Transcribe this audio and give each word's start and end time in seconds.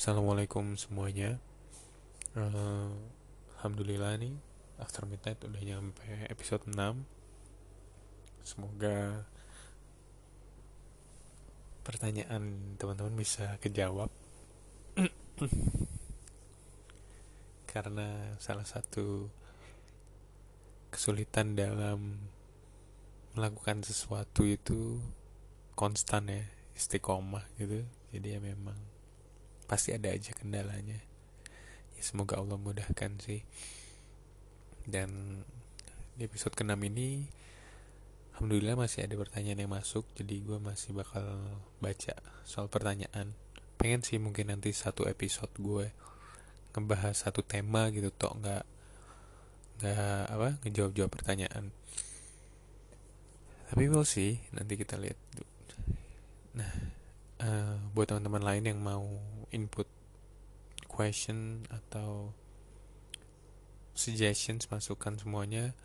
Assalamualaikum 0.00 0.80
semuanya. 0.80 1.36
Uh, 2.32 2.88
Alhamdulillah 3.60 4.16
nih 4.16 4.32
After 4.80 5.04
Midnight 5.04 5.44
udah 5.44 5.60
nyampe 5.60 6.24
episode 6.24 6.64
6 6.72 7.04
Semoga 8.40 9.28
Pertanyaan 11.84 12.72
teman-teman 12.80 13.12
bisa 13.12 13.60
kejawab. 13.60 14.08
Karena 17.68 18.40
salah 18.40 18.64
satu 18.64 19.28
Kesulitan 20.88 21.60
dalam 21.60 22.24
Melakukan 23.36 23.84
sesuatu 23.84 24.48
itu 24.48 24.96
Konstan 25.76 26.32
ya 26.32 26.48
Istiqomah 26.72 27.44
gitu. 27.60 27.84
Jadi 28.16 28.28
ya 28.32 28.40
memang 28.40 28.99
pasti 29.70 29.94
ada 29.94 30.10
aja 30.10 30.34
kendalanya. 30.34 30.98
Ya 31.94 32.02
semoga 32.02 32.42
Allah 32.42 32.58
mudahkan 32.58 33.22
sih. 33.22 33.46
Dan 34.82 35.42
di 36.18 36.26
episode 36.26 36.58
ke-6 36.58 36.74
ini 36.90 37.30
Alhamdulillah 38.34 38.74
masih 38.74 39.04
ada 39.04 39.14
pertanyaan 39.20 39.62
yang 39.62 39.72
masuk 39.76 40.08
jadi 40.16 40.40
gue 40.40 40.58
masih 40.58 40.96
bakal 40.96 41.22
baca 41.78 42.16
soal 42.42 42.66
pertanyaan. 42.66 43.36
Pengen 43.78 44.02
sih 44.02 44.18
mungkin 44.18 44.50
nanti 44.50 44.74
satu 44.74 45.06
episode 45.06 45.52
gue 45.60 45.92
ngebahas 46.74 47.28
satu 47.28 47.44
tema 47.44 47.92
gitu 47.94 48.08
toh 48.10 48.32
nggak 48.40 48.64
nggak 49.84 50.24
apa 50.32 50.48
ngejawab 50.64 50.92
jawab 50.96 51.12
pertanyaan. 51.12 51.68
Tapi 53.70 53.82
we'll 53.92 54.08
sih 54.08 54.40
nanti 54.56 54.74
kita 54.80 54.96
lihat. 54.96 55.20
Nah 56.56 56.72
uh, 57.44 57.76
buat 57.92 58.08
teman-teman 58.08 58.40
lain 58.40 58.64
yang 58.72 58.80
mau 58.80 59.04
input 59.50 59.86
question 60.90 61.66
atau 61.70 62.34
suggestions 63.94 64.66
masukan 64.70 65.18
semuanya 65.20 65.76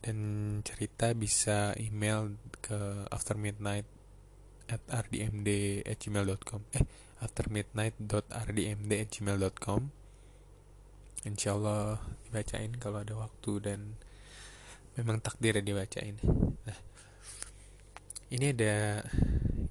dan 0.00 0.18
cerita 0.62 1.12
bisa 1.12 1.74
email 1.76 2.38
ke 2.62 3.06
after 3.10 3.34
midnight 3.34 3.86
at 4.66 4.82
rdmd 4.90 5.82
at 5.86 5.98
gmail.com 5.98 6.62
eh 6.74 6.84
after 7.22 7.48
midnight.rdmd 7.48 8.92
at 8.92 9.08
gmail.com 9.08 9.88
insyaallah 11.24 11.98
dibacain 12.28 12.76
kalau 12.76 13.02
ada 13.02 13.14
waktu 13.16 13.52
dan 13.58 13.80
memang 14.96 15.20
takdir 15.20 15.58
dibacain. 15.60 16.16
Nah 16.64 16.78
ini 18.30 18.52
ada 18.52 19.02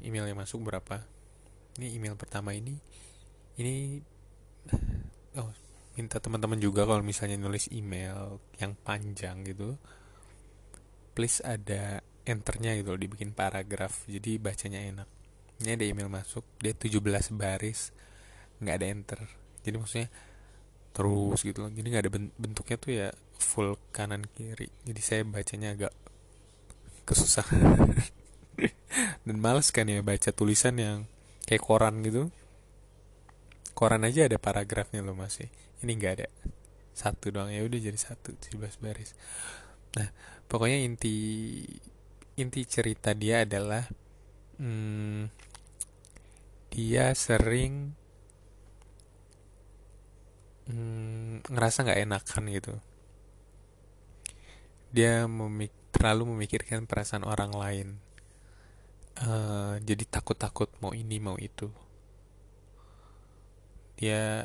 email 0.01 0.27
yang 0.27 0.39
masuk 0.39 0.63
berapa 0.65 1.05
ini 1.79 1.95
email 1.99 2.15
pertama 2.15 2.55
ini. 2.55 2.75
Ini 3.59 3.99
oh 5.39 5.51
minta 5.95 6.19
teman-teman 6.19 6.59
juga 6.59 6.83
kalau 6.83 6.99
misalnya 7.03 7.39
nulis 7.39 7.71
email 7.71 8.39
yang 8.59 8.75
panjang 8.75 9.43
gitu. 9.47 9.79
Please 11.15 11.39
ada 11.43 12.03
enternya 12.27 12.75
gitu 12.75 12.95
loh 12.95 12.99
dibikin 12.99 13.31
paragraf. 13.31 14.03
Jadi 14.07 14.39
bacanya 14.39 14.79
enak. 14.83 15.07
Ini 15.63 15.79
ada 15.79 15.85
email 15.87 16.11
masuk 16.11 16.43
dia 16.59 16.75
17 16.75 16.99
baris 17.35 17.95
nggak 18.59 18.75
ada 18.75 18.87
enter. 18.87 19.19
Jadi 19.63 19.75
maksudnya 19.79 20.09
terus 20.91 21.39
gitu 21.43 21.63
loh. 21.63 21.71
Jadi 21.71 21.87
nggak 21.87 22.03
ada 22.07 22.11
bentuknya 22.35 22.77
tuh 22.79 22.91
ya 22.91 23.09
full 23.39 23.79
kanan 23.95 24.27
kiri. 24.35 24.71
Jadi 24.83 25.01
saya 25.03 25.21
bacanya 25.23 25.75
agak 25.75 25.93
kesusahan. 27.07 27.95
Dan 29.27 29.37
males 29.39 29.71
kan 29.71 29.87
ya 29.87 29.99
baca 29.99 30.31
tulisan 30.31 30.75
yang 30.79 31.07
kayak 31.45 31.63
koran 31.63 32.01
gitu. 32.01 32.33
Koran 33.77 34.07
aja 34.07 34.25
ada 34.25 34.37
paragrafnya 34.41 35.05
loh 35.05 35.17
masih 35.17 35.47
ini 35.85 35.97
nggak 35.97 36.13
ada. 36.19 36.27
Satu 36.95 37.29
doang. 37.29 37.53
Ya 37.53 37.61
udah 37.65 37.79
jadi 37.79 37.97
satu 37.97 38.33
17 38.33 38.81
baris. 38.81 39.13
Nah 39.95 40.09
pokoknya 40.49 40.81
inti 40.81 41.17
inti 42.35 42.61
cerita 42.67 43.15
dia 43.15 43.47
adalah 43.47 43.87
hmm, 44.59 45.31
dia 46.73 47.15
sering 47.15 47.95
hmm, 50.67 51.47
ngerasa 51.47 51.77
nggak 51.85 52.01
enakan 52.03 52.43
gitu. 52.51 52.73
Dia 54.95 55.27
memik 55.27 55.71
terlalu 55.91 56.35
memikirkan 56.35 56.87
perasaan 56.87 57.23
orang 57.23 57.55
lain 57.55 58.04
uh, 59.23 59.75
jadi 59.79 60.03
takut-takut 60.07 60.67
mau 60.83 60.91
ini 60.91 61.19
mau 61.21 61.39
itu. 61.39 61.71
Dia 63.95 64.43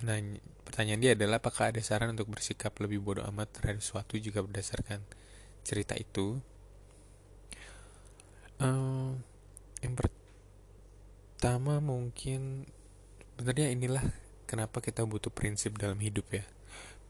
nanya, 0.00 0.40
pertanyaan 0.64 1.00
dia 1.04 1.12
adalah 1.12 1.42
apakah 1.42 1.68
ada 1.74 1.80
saran 1.84 2.16
untuk 2.16 2.32
bersikap 2.32 2.72
lebih 2.80 3.04
bodoh 3.04 3.26
amat 3.28 3.60
terhadap 3.60 3.84
sesuatu 3.84 4.16
jika 4.16 4.40
berdasarkan 4.40 5.04
cerita 5.60 5.92
itu? 5.98 6.40
Uh, 8.60 9.16
yang 9.80 9.96
pertama 9.96 11.80
mungkin 11.80 12.68
sebenarnya 13.36 13.72
inilah 13.72 14.04
kenapa 14.44 14.84
kita 14.84 15.04
butuh 15.08 15.32
prinsip 15.32 15.76
dalam 15.76 16.00
hidup 16.00 16.28
ya. 16.32 16.44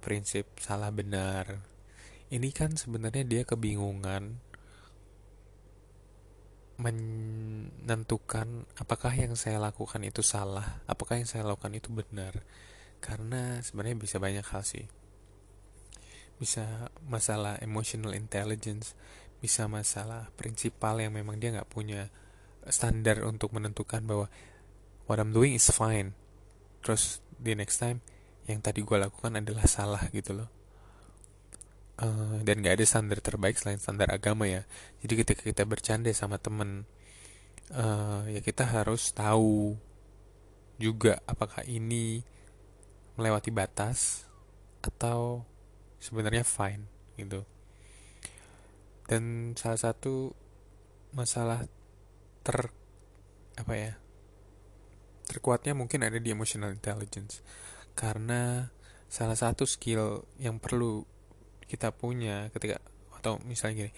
Prinsip 0.03 0.47
salah 0.59 0.91
benar. 0.91 1.62
Ini 2.31 2.55
kan 2.55 2.78
sebenarnya 2.78 3.27
dia 3.27 3.43
kebingungan 3.43 4.50
menentukan 6.80 8.64
apakah 8.80 9.12
yang 9.12 9.36
saya 9.36 9.60
lakukan 9.60 10.00
itu 10.00 10.24
salah, 10.24 10.80
apakah 10.88 11.20
yang 11.20 11.28
saya 11.28 11.44
lakukan 11.44 11.76
itu 11.76 11.92
benar. 11.92 12.41
Karena 13.04 13.60
sebenarnya 13.60 13.96
bisa 14.00 14.16
banyak 14.16 14.44
hal 14.44 14.64
sih. 14.64 14.88
Bisa 16.41 16.88
masalah 17.04 17.60
emotional 17.60 18.16
intelligence, 18.16 18.96
bisa 19.44 19.68
masalah 19.68 20.32
prinsipal 20.41 20.96
yang 21.00 21.12
memang 21.12 21.36
dia 21.36 21.52
nggak 21.52 21.68
punya 21.68 22.08
standar 22.68 23.20
untuk 23.24 23.52
menentukan 23.52 24.04
bahwa 24.04 24.26
what 25.04 25.20
I'm 25.20 25.36
doing 25.36 25.56
is 25.56 25.68
fine. 25.68 26.16
Terus 26.80 27.20
di 27.36 27.52
next 27.52 27.80
time 27.80 28.00
yang 28.48 28.64
tadi 28.64 28.80
gue 28.80 28.97
lakukan 28.97 29.36
adalah 29.36 29.68
salah 29.68 30.08
gitu 30.12 30.32
loh 30.32 30.59
uh, 32.00 32.41
dan 32.43 32.65
gak 32.65 32.81
ada 32.81 32.87
standar 32.88 33.21
terbaik 33.21 33.61
selain 33.61 33.78
standar 33.78 34.11
agama 34.11 34.49
ya. 34.49 34.65
Jadi 35.05 35.15
ketika 35.25 35.43
kita 35.44 35.62
bercanda 35.69 36.11
sama 36.16 36.41
temen 36.41 36.88
uh, 37.77 38.25
ya 38.27 38.41
kita 38.41 38.66
harus 38.66 39.12
tahu 39.12 39.77
juga 40.81 41.21
apakah 41.28 41.62
ini 41.69 42.25
melewati 43.21 43.53
batas 43.53 44.25
atau 44.81 45.44
sebenarnya 46.00 46.43
fine 46.43 46.89
gitu. 47.21 47.44
Dan 49.05 49.53
salah 49.59 49.77
satu 49.77 50.33
masalah 51.12 51.66
ter 52.41 52.72
apa 53.59 53.75
ya 53.77 53.93
terkuatnya 55.28 55.77
mungkin 55.77 56.00
ada 56.03 56.16
di 56.16 56.33
emotional 56.33 56.72
intelligence. 56.72 57.44
Karena 57.93 58.72
salah 59.10 59.37
satu 59.37 59.69
skill 59.69 60.25
yang 60.41 60.56
perlu 60.56 61.05
kita 61.70 61.94
punya 61.94 62.50
ketika 62.50 62.82
atau 63.14 63.38
misalnya 63.47 63.86
gini 63.86 63.92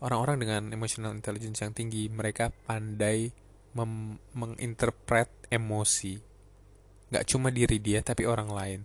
orang-orang 0.00 0.36
dengan 0.40 0.62
emotional 0.72 1.12
intelligence 1.12 1.60
yang 1.60 1.76
tinggi 1.76 2.08
mereka 2.08 2.48
pandai 2.64 3.30
menginterpret 4.34 5.30
emosi. 5.52 6.18
Nggak 7.10 7.26
cuma 7.28 7.54
diri 7.54 7.78
dia 7.78 8.02
tapi 8.02 8.26
orang 8.26 8.50
lain. 8.50 8.80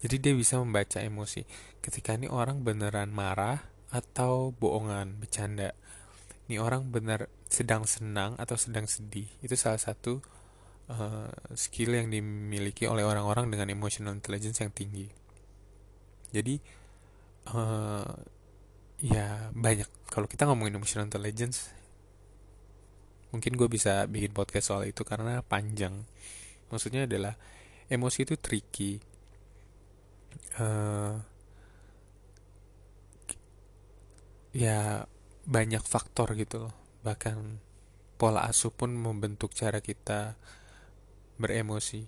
Jadi 0.00 0.16
dia 0.16 0.32
bisa 0.32 0.56
membaca 0.56 0.96
emosi. 1.02 1.44
Ketika 1.84 2.16
ini 2.16 2.30
orang 2.30 2.64
beneran 2.64 3.12
marah 3.12 3.60
atau 3.92 4.54
bohongan 4.56 5.20
bercanda. 5.20 5.76
Ini 6.48 6.56
orang 6.56 6.88
bener 6.88 7.28
sedang 7.46 7.84
senang 7.84 8.34
atau 8.40 8.56
sedang 8.56 8.88
sedih. 8.88 9.28
Itu 9.44 9.54
salah 9.60 9.78
satu 9.78 10.24
uh, 10.88 11.30
skill 11.52 12.00
yang 12.00 12.08
dimiliki 12.08 12.88
oleh 12.88 13.04
orang-orang 13.04 13.52
dengan 13.52 13.68
emotional 13.68 14.16
intelligence 14.16 14.64
yang 14.64 14.72
tinggi. 14.72 15.06
Jadi 16.32 16.79
uh, 17.54 18.06
ya 19.00 19.50
banyak. 19.54 19.88
Kalau 20.10 20.26
kita 20.26 20.46
ngomongin 20.48 20.76
emotional 20.76 21.06
intelligence 21.06 21.70
mungkin 23.30 23.54
gue 23.54 23.68
bisa 23.70 24.10
bikin 24.10 24.34
podcast 24.34 24.74
soal 24.74 24.90
itu 24.90 25.06
karena 25.06 25.42
panjang. 25.46 26.02
Maksudnya 26.70 27.06
adalah 27.06 27.34
emosi 27.86 28.26
itu 28.26 28.34
tricky. 28.38 28.98
Uh, 30.58 31.14
ya 34.50 35.06
banyak 35.46 35.82
faktor 35.86 36.34
gitu 36.34 36.66
loh. 36.68 36.74
Bahkan 37.06 37.38
pola 38.18 38.44
asuh 38.50 38.74
pun 38.74 38.90
membentuk 38.92 39.54
cara 39.54 39.78
kita 39.78 40.34
beremosi. 41.38 42.04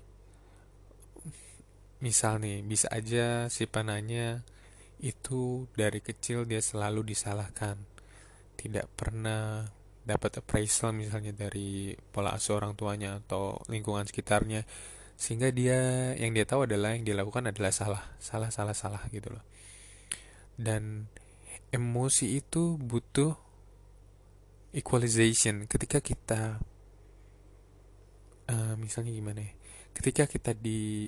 Misal 2.03 2.43
nih 2.43 2.67
bisa 2.67 2.91
aja 2.91 3.47
si 3.47 3.65
pananya 3.71 4.43
itu 5.03 5.67
dari 5.75 5.99
kecil 5.99 6.47
dia 6.47 6.63
selalu 6.63 7.13
disalahkan. 7.13 7.77
Tidak 8.55 8.87
pernah 8.95 9.67
dapat 10.03 10.43
appraisal 10.43 10.95
misalnya 10.95 11.35
dari 11.35 11.95
pola 12.11 12.35
asuh 12.35 12.59
orang 12.59 12.79
tuanya 12.79 13.19
atau 13.19 13.59
lingkungan 13.67 14.07
sekitarnya. 14.07 14.63
Sehingga 15.19 15.51
dia 15.51 16.13
yang 16.17 16.33
dia 16.33 16.47
tahu 16.47 16.71
adalah 16.71 16.95
yang 16.95 17.03
dia 17.03 17.19
lakukan 17.19 17.51
adalah 17.51 17.75
salah 17.75 18.03
salah 18.23 18.55
salah 18.55 18.75
salah 18.75 19.03
gitu 19.11 19.35
loh. 19.35 19.45
Dan 20.55 21.11
emosi 21.75 22.39
itu 22.39 22.79
butuh 22.79 23.35
equalization. 24.73 25.67
Ketika 25.67 25.99
kita 25.99 26.63
uh, 28.49 28.75
misalnya 28.79 29.13
gimana 29.13 29.41
ya 29.43 29.53
ketika 29.93 30.25
kita 30.25 30.57
di 30.57 31.07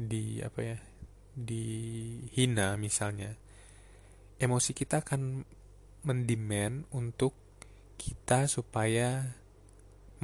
di 0.00 0.40
apa 0.40 0.60
ya 0.64 0.78
dihina 1.46 2.76
misalnya 2.76 3.36
emosi 4.40 4.72
kita 4.72 5.04
akan 5.04 5.44
mendemand 6.00 6.88
untuk 6.96 7.36
kita 8.00 8.48
supaya 8.48 9.36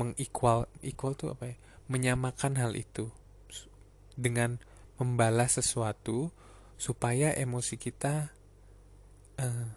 mengequal 0.00 0.64
equal 0.80 1.12
tuh 1.12 1.36
apa 1.36 1.52
ya? 1.52 1.56
Menyamakan 1.92 2.56
hal 2.56 2.72
itu 2.72 3.12
dengan 4.16 4.56
membalas 4.96 5.60
sesuatu 5.60 6.32
supaya 6.80 7.36
emosi 7.36 7.76
kita 7.76 8.32
uh, 9.36 9.68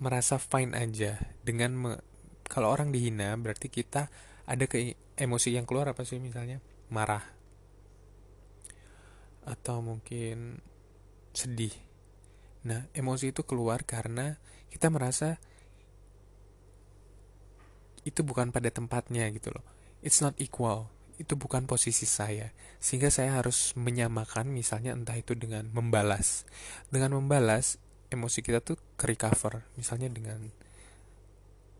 merasa 0.00 0.40
fine 0.40 0.72
aja 0.72 1.20
dengan 1.44 1.70
me, 1.76 1.92
kalau 2.48 2.72
orang 2.72 2.88
dihina 2.88 3.36
berarti 3.36 3.68
kita 3.68 4.08
ada 4.48 4.64
ke 4.64 4.96
emosi 5.16 5.56
yang 5.56 5.68
keluar 5.68 5.92
apa 5.92 6.08
sih 6.08 6.16
misalnya? 6.16 6.64
Marah 6.88 7.35
atau 9.46 9.78
mungkin 9.80 10.60
sedih. 11.30 11.72
Nah, 12.66 12.90
emosi 12.92 13.30
itu 13.30 13.46
keluar 13.46 13.86
karena 13.86 14.42
kita 14.74 14.90
merasa 14.90 15.38
itu 18.06 18.22
bukan 18.22 18.50
pada 18.50 18.70
tempatnya 18.70 19.26
gitu 19.34 19.54
loh. 19.54 19.62
It's 20.02 20.22
not 20.22 20.38
equal. 20.38 20.90
Itu 21.18 21.34
bukan 21.34 21.66
posisi 21.66 22.06
saya. 22.06 22.54
Sehingga 22.78 23.10
saya 23.10 23.38
harus 23.38 23.74
menyamakan 23.74 24.50
misalnya 24.50 24.94
entah 24.94 25.18
itu 25.18 25.34
dengan 25.34 25.66
membalas. 25.74 26.46
Dengan 26.90 27.18
membalas, 27.18 27.82
emosi 28.14 28.46
kita 28.46 28.62
tuh 28.62 28.78
ke 28.94 29.10
recover. 29.10 29.66
Misalnya 29.74 30.06
dengan 30.06 30.54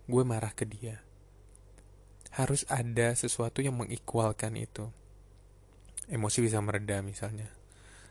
gue 0.07 0.23
marah 0.27 0.51
ke 0.51 0.67
dia. 0.67 1.03
Harus 2.35 2.67
ada 2.67 3.15
sesuatu 3.15 3.63
yang 3.63 3.79
mengikwalkan 3.79 4.59
itu. 4.59 4.91
Emosi 6.07 6.39
bisa 6.45 6.63
mereda 6.63 7.03
misalnya. 7.03 7.51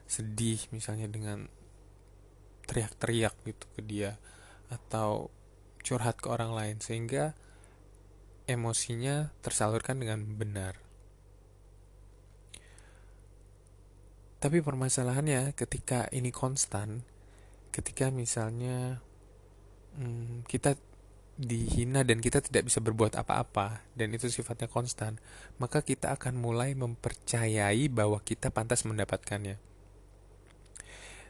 Sedih 0.05 0.59
misalnya 0.69 1.07
dengan 1.07 1.47
teriak-teriak 2.65 3.35
gitu 3.45 3.65
ke 3.77 3.81
dia 3.85 4.17
atau 4.73 5.29
curhat 5.85 6.17
ke 6.17 6.27
orang 6.33 6.51
lain 6.51 6.77
sehingga 6.81 7.37
emosinya 8.49 9.33
tersalurkan 9.41 10.01
dengan 10.01 10.25
benar. 10.37 10.81
Tapi 14.41 14.61
permasalahannya 14.61 15.57
ketika 15.57 16.05
ini 16.13 16.29
konstan, 16.29 17.01
ketika 17.73 18.13
misalnya 18.13 19.01
hmm, 19.97 20.45
kita 20.45 20.77
dihina 21.35 22.07
dan 22.07 22.23
kita 22.23 22.39
tidak 22.39 22.71
bisa 22.71 22.79
berbuat 22.79 23.19
apa-apa 23.19 23.83
dan 23.91 24.15
itu 24.15 24.31
sifatnya 24.31 24.71
konstan, 24.71 25.19
maka 25.59 25.83
kita 25.83 26.15
akan 26.15 26.39
mulai 26.39 26.71
mempercayai 26.73 27.91
bahwa 27.91 28.23
kita 28.23 28.51
pantas 28.55 28.87
mendapatkannya. 28.87 29.59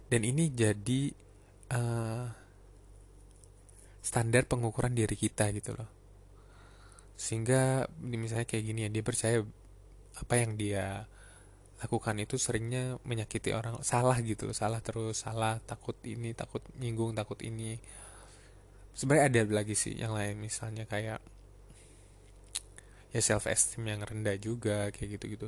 Dan 0.06 0.22
ini 0.22 0.54
jadi 0.54 1.10
uh, 1.74 2.30
standar 4.06 4.46
pengukuran 4.46 4.94
diri 4.94 5.18
kita 5.18 5.50
gitu 5.58 5.74
loh. 5.74 5.90
Sehingga 7.18 7.90
misalnya 7.98 8.46
kayak 8.46 8.66
gini 8.70 8.86
ya, 8.86 8.90
dia 8.94 9.02
percaya 9.02 9.42
apa 10.22 10.34
yang 10.38 10.54
dia 10.54 11.10
lakukan 11.82 12.16
itu 12.24 12.40
seringnya 12.40 13.02
menyakiti 13.04 13.52
orang 13.52 13.84
salah 13.84 14.16
gitu 14.24 14.48
salah 14.56 14.80
terus 14.80 15.28
salah 15.28 15.60
takut 15.60 16.00
ini 16.08 16.32
takut 16.32 16.64
nyinggung 16.80 17.12
takut 17.12 17.36
ini 17.44 17.76
sebenarnya 18.96 19.28
ada 19.28 19.42
lagi 19.52 19.76
sih 19.76 20.00
yang 20.00 20.16
lain 20.16 20.40
misalnya 20.40 20.88
kayak 20.88 21.20
ya 23.12 23.22
self 23.22 23.48
esteem 23.52 23.86
yang 23.92 24.02
rendah 24.02 24.40
juga 24.40 24.90
kayak 24.96 25.20
gitu 25.20 25.26
gitu 25.36 25.48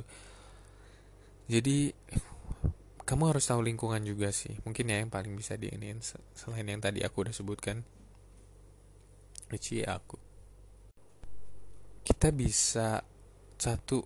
jadi 1.48 1.96
kamu 3.08 3.32
harus 3.32 3.48
tahu 3.48 3.64
lingkungan 3.64 4.04
juga 4.04 4.28
sih 4.30 4.60
mungkin 4.68 4.92
ya 4.92 5.00
yang 5.00 5.08
paling 5.08 5.32
bisa 5.32 5.56
diinin 5.56 6.04
selain 6.36 6.68
yang 6.68 6.80
tadi 6.84 7.00
aku 7.00 7.24
udah 7.24 7.34
sebutkan 7.34 7.82
Ricci 9.48 9.80
aku 9.80 10.20
kita 12.04 12.32
bisa 12.32 13.00
satu 13.60 14.00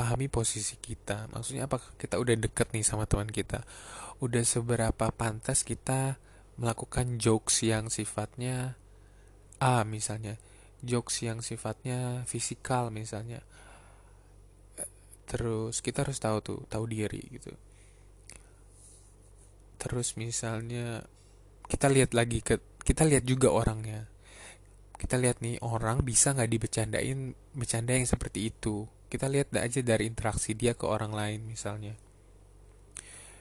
pahami 0.00 0.32
posisi 0.32 0.80
kita. 0.80 1.28
Maksudnya 1.28 1.68
apa? 1.68 1.76
Kita 2.00 2.16
udah 2.16 2.32
deket 2.32 2.72
nih 2.72 2.80
sama 2.80 3.04
teman 3.04 3.28
kita. 3.28 3.68
Udah 4.24 4.40
seberapa 4.44 5.12
pantas 5.12 5.60
kita 5.60 6.16
melakukan 6.60 7.16
jokes 7.16 7.64
yang 7.64 7.88
sifatnya 7.88 8.76
A 9.58 9.82
misalnya. 9.88 10.36
Jokes 10.84 11.24
yang 11.24 11.40
sifatnya 11.40 12.24
fisikal 12.28 12.92
misalnya. 12.92 13.40
Terus 15.24 15.80
kita 15.80 16.04
harus 16.04 16.20
tahu 16.20 16.38
tuh, 16.44 16.60
tahu 16.68 16.84
diri 16.84 17.20
gitu. 17.32 17.52
Terus 19.80 20.14
misalnya 20.20 21.04
kita 21.64 21.88
lihat 21.88 22.12
lagi 22.12 22.44
ke 22.44 22.60
kita 22.84 23.08
lihat 23.08 23.24
juga 23.24 23.48
orangnya. 23.48 24.08
Kita 25.00 25.16
lihat 25.16 25.40
nih 25.40 25.64
orang 25.64 26.04
bisa 26.04 26.36
nggak 26.36 26.50
dibecandain 26.52 27.32
bercanda 27.56 27.96
yang 27.96 28.04
seperti 28.04 28.52
itu 28.52 28.84
kita 29.10 29.26
lihat 29.26 29.50
aja 29.58 29.82
dari 29.82 30.06
interaksi 30.06 30.54
dia 30.54 30.78
ke 30.78 30.86
orang 30.86 31.10
lain 31.10 31.42
misalnya 31.42 31.98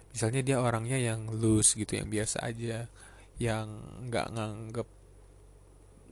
misalnya 0.09 0.41
dia 0.41 0.57
orangnya 0.57 0.97
yang 0.97 1.29
loose 1.29 1.77
gitu 1.77 2.01
yang 2.01 2.09
biasa 2.09 2.41
aja 2.41 2.89
yang 3.39 3.67
nggak 4.11 4.27
nganggep 4.35 4.87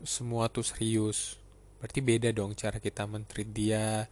semua 0.07 0.47
tuh 0.47 0.63
serius. 0.63 1.37
Berarti 1.77 1.99
beda 2.01 2.29
dong 2.33 2.57
cara 2.57 2.81
kita 2.81 3.05
menteri 3.05 3.43
dia 3.45 4.07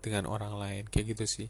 dengan 0.00 0.30
orang 0.30 0.54
lain. 0.56 0.84
Kayak 0.88 1.18
gitu 1.18 1.24
sih. 1.26 1.48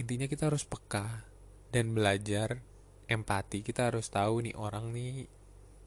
Intinya 0.00 0.30
kita 0.30 0.48
harus 0.48 0.64
peka 0.64 1.26
dan 1.74 1.92
belajar 1.92 2.62
empati. 3.10 3.66
Kita 3.66 3.90
harus 3.90 4.08
tahu 4.08 4.46
nih 4.46 4.54
orang 4.56 4.94
nih 4.94 5.26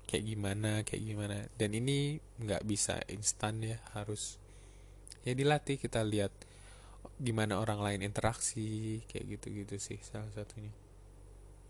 kayak 0.05 0.23
gimana 0.27 0.71
kayak 0.85 1.03
gimana. 1.03 1.37
Dan 1.55 1.73
ini 1.73 2.19
nggak 2.19 2.67
bisa 2.67 3.01
instan 3.09 3.63
ya 3.63 3.79
harus. 3.95 4.37
Ya 5.23 5.31
dilatih 5.33 5.79
kita 5.79 6.03
lihat 6.03 6.35
gimana 7.23 7.61
orang 7.61 7.79
lain 7.79 7.99
interaksi 8.03 8.99
kayak 9.07 9.39
gitu-gitu 9.39 9.79
sih 9.79 9.99
salah 10.03 10.29
satunya. 10.35 10.75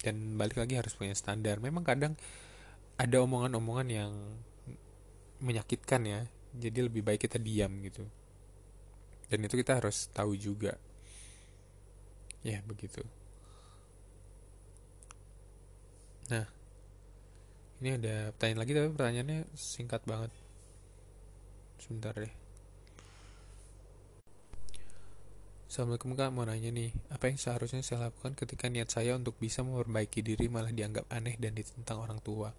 Dan 0.03 0.35
balik 0.35 0.59
lagi 0.59 0.75
harus 0.75 0.97
punya 0.97 1.15
standar. 1.15 1.61
Memang 1.63 1.85
kadang 1.85 2.17
ada 3.03 3.19
omongan-omongan 3.19 3.87
yang 3.91 4.11
menyakitkan 5.43 6.07
ya. 6.07 6.21
Jadi 6.55 6.87
lebih 6.87 7.03
baik 7.03 7.27
kita 7.27 7.35
diam 7.35 7.83
gitu. 7.83 8.07
Dan 9.27 9.43
itu 9.43 9.59
kita 9.59 9.83
harus 9.83 10.07
tahu 10.15 10.39
juga. 10.39 10.79
Ya 12.47 12.63
begitu. 12.63 13.03
Nah 16.31 16.47
ini 17.83 17.99
ada 17.99 18.31
pertanyaan 18.31 18.61
lagi 18.63 18.71
tapi 18.71 18.87
pertanyaannya 18.95 19.39
singkat 19.51 20.01
banget. 20.07 20.31
Sebentar 21.83 22.15
deh. 22.15 22.31
Assalamualaikum 25.73 26.13
kak, 26.13 26.29
mau 26.29 26.45
nanya 26.45 26.69
nih, 26.69 26.93
apa 27.09 27.33
yang 27.33 27.41
seharusnya 27.41 27.81
saya 27.81 28.05
lakukan 28.05 28.37
ketika 28.37 28.69
niat 28.69 28.93
saya 28.93 29.17
untuk 29.17 29.33
bisa 29.41 29.65
memperbaiki 29.65 30.21
diri 30.21 30.45
malah 30.45 30.69
dianggap 30.69 31.09
aneh 31.09 31.33
dan 31.41 31.57
ditentang 31.57 31.97
orang 31.97 32.21
tua, 32.21 32.53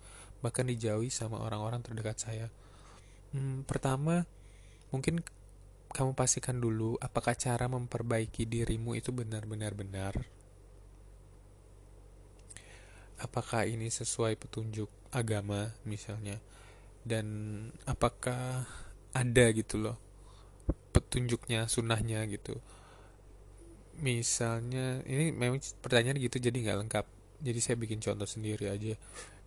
bahkan 0.45 0.69
dijauhi 0.69 1.09
sama 1.09 1.41
orang-orang 1.41 1.81
terdekat 1.81 2.21
saya? 2.21 2.47
Hmm, 3.33 3.65
pertama, 3.65 4.29
mungkin 4.93 5.25
kamu 5.89 6.13
pastikan 6.13 6.61
dulu 6.61 7.01
apakah 7.01 7.33
cara 7.33 7.65
memperbaiki 7.73 8.45
dirimu 8.45 8.93
itu 8.93 9.09
benar-benar 9.09 9.73
benar. 9.73 10.13
Apakah 13.17 13.65
ini 13.65 13.89
sesuai 13.89 14.37
petunjuk 14.37 14.93
agama 15.09 15.73
misalnya, 15.89 16.37
dan 17.09 17.27
apakah 17.89 18.69
ada 19.17 19.47
gitu 19.57 19.81
loh 19.81 19.97
petunjuknya, 20.93 21.67
sunnahnya 21.73 22.29
gitu 22.29 22.61
misalnya 23.99 25.03
ini 25.07 25.31
memang 25.31 25.63
pertanyaan 25.79 26.19
gitu 26.19 26.43
jadi 26.43 26.55
nggak 26.55 26.79
lengkap 26.87 27.07
jadi 27.45 27.59
saya 27.63 27.77
bikin 27.79 28.03
contoh 28.03 28.27
sendiri 28.27 28.71
aja 28.71 28.99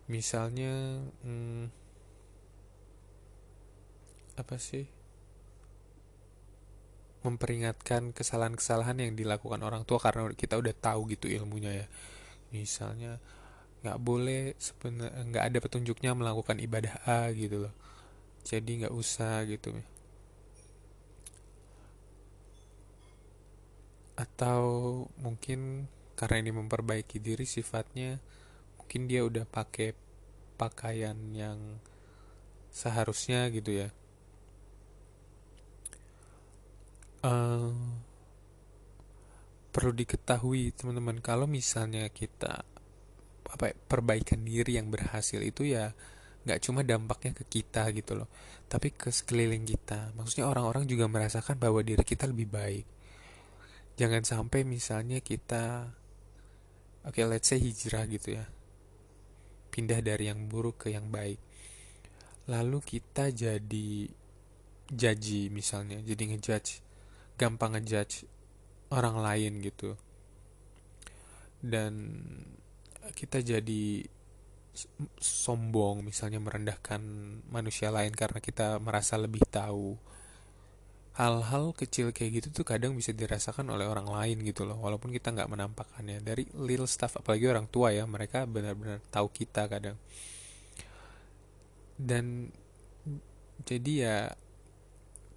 misalnya 0.08 1.04
hmm, 1.22 1.68
apa 4.40 4.56
sih? 4.56 4.88
Memperingatkan 7.22 8.16
kesalahan-kesalahan 8.16 9.04
yang 9.04 9.12
dilakukan 9.12 9.60
orang 9.60 9.84
tua 9.84 10.00
karena 10.00 10.32
kita 10.32 10.56
udah 10.56 10.72
tahu 10.72 11.12
gitu 11.12 11.28
ilmunya 11.28 11.84
ya. 11.84 11.86
Misalnya 12.50 13.20
nggak 13.84 13.98
boleh 14.02 14.58
sebenarnya 14.58 15.22
nggak 15.28 15.44
ada 15.54 15.58
petunjuknya 15.62 16.10
melakukan 16.16 16.56
ibadah 16.58 16.94
A 17.04 17.28
gitu 17.36 17.68
loh. 17.68 17.74
Jadi 18.48 18.84
nggak 18.84 18.94
usah 18.96 19.44
gitu. 19.44 19.76
Atau 24.16 24.62
mungkin 25.20 25.86
karena 26.18 26.42
ini 26.42 26.50
memperbaiki 26.50 27.22
diri 27.22 27.46
sifatnya 27.46 28.18
mungkin 28.88 29.04
dia 29.04 29.20
udah 29.20 29.44
pakai 29.44 29.92
pakaian 30.56 31.12
yang 31.36 31.76
seharusnya 32.72 33.52
gitu 33.52 33.84
ya. 33.84 33.92
Uh, 37.20 37.76
perlu 39.76 39.92
diketahui 39.92 40.72
teman-teman 40.72 41.20
kalau 41.20 41.44
misalnya 41.44 42.08
kita 42.08 42.64
apa 43.52 43.64
ya, 43.68 43.76
perbaikan 43.76 44.40
diri 44.40 44.80
yang 44.80 44.88
berhasil 44.88 45.44
itu 45.44 45.68
ya 45.68 45.92
nggak 46.48 46.64
cuma 46.64 46.80
dampaknya 46.80 47.36
ke 47.36 47.44
kita 47.44 47.92
gitu 47.92 48.24
loh 48.24 48.32
tapi 48.72 48.96
ke 48.96 49.12
sekeliling 49.12 49.68
kita. 49.68 50.16
Maksudnya 50.16 50.48
orang-orang 50.48 50.88
juga 50.88 51.04
merasakan 51.12 51.60
bahwa 51.60 51.84
diri 51.84 52.00
kita 52.08 52.24
lebih 52.24 52.48
baik. 52.48 52.88
Jangan 54.00 54.24
sampai 54.24 54.64
misalnya 54.64 55.20
kita 55.20 55.92
oke 57.04 57.12
okay, 57.12 57.28
let's 57.28 57.52
say 57.52 57.60
hijrah 57.60 58.08
gitu 58.08 58.40
ya 58.40 58.48
pindah 59.68 60.00
dari 60.00 60.28
yang 60.28 60.48
buruk 60.48 60.86
ke 60.86 60.94
yang 60.94 61.08
baik. 61.12 61.38
Lalu 62.48 62.78
kita 62.80 63.28
jadi 63.32 64.08
jaji 64.88 65.52
misalnya 65.52 66.00
jadi 66.00 66.32
ngejudge 66.32 66.80
gampang 67.36 67.76
ngejudge 67.76 68.24
orang 68.90 69.20
lain 69.20 69.60
gitu. 69.60 69.94
Dan 71.60 71.92
kita 73.12 73.42
jadi 73.42 74.06
sombong 75.18 76.06
misalnya 76.06 76.38
merendahkan 76.38 77.02
manusia 77.50 77.90
lain 77.90 78.14
karena 78.14 78.38
kita 78.38 78.78
merasa 78.78 79.18
lebih 79.18 79.42
tahu 79.50 79.98
hal-hal 81.18 81.74
kecil 81.74 82.14
kayak 82.14 82.30
gitu 82.38 82.62
tuh 82.62 82.64
kadang 82.64 82.94
bisa 82.94 83.10
dirasakan 83.10 83.66
oleh 83.74 83.90
orang 83.90 84.06
lain 84.06 84.38
gitu 84.46 84.62
loh 84.62 84.78
walaupun 84.78 85.10
kita 85.10 85.34
nggak 85.34 85.50
menampakkannya. 85.50 86.22
Dari 86.22 86.46
little 86.54 86.86
stuff 86.86 87.18
apalagi 87.18 87.50
orang 87.50 87.66
tua 87.66 87.90
ya 87.90 88.06
mereka 88.06 88.46
benar-benar 88.46 89.02
tahu 89.10 89.26
kita 89.34 89.66
kadang. 89.66 89.98
Dan 91.98 92.54
jadi 93.66 93.92
ya 93.98 94.16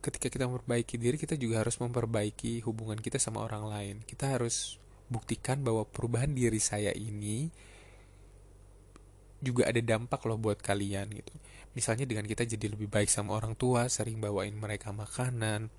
ketika 0.06 0.30
kita 0.30 0.46
memperbaiki 0.46 1.02
diri 1.02 1.18
kita 1.18 1.34
juga 1.34 1.66
harus 1.66 1.82
memperbaiki 1.82 2.62
hubungan 2.62 3.02
kita 3.02 3.18
sama 3.18 3.42
orang 3.42 3.66
lain. 3.66 3.96
Kita 4.06 4.38
harus 4.38 4.78
buktikan 5.10 5.66
bahwa 5.66 5.90
perubahan 5.90 6.30
diri 6.38 6.62
saya 6.62 6.94
ini 6.94 7.50
juga 9.42 9.68
ada 9.68 9.82
dampak 9.82 10.22
loh 10.30 10.38
buat 10.38 10.62
kalian 10.62 11.10
gitu. 11.12 11.34
Misalnya 11.74 12.06
dengan 12.06 12.30
kita 12.30 12.46
jadi 12.46 12.72
lebih 12.72 12.88
baik 12.88 13.10
sama 13.10 13.36
orang 13.36 13.58
tua, 13.58 13.90
sering 13.90 14.22
bawain 14.22 14.54
mereka 14.54 14.94
makanan, 14.94 15.74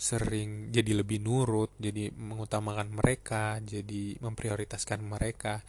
sering 0.00 0.72
jadi 0.72 1.02
lebih 1.04 1.20
nurut, 1.20 1.74
jadi 1.76 2.08
mengutamakan 2.14 2.88
mereka, 2.88 3.60
jadi 3.60 4.16
memprioritaskan 4.22 5.04
mereka. 5.04 5.60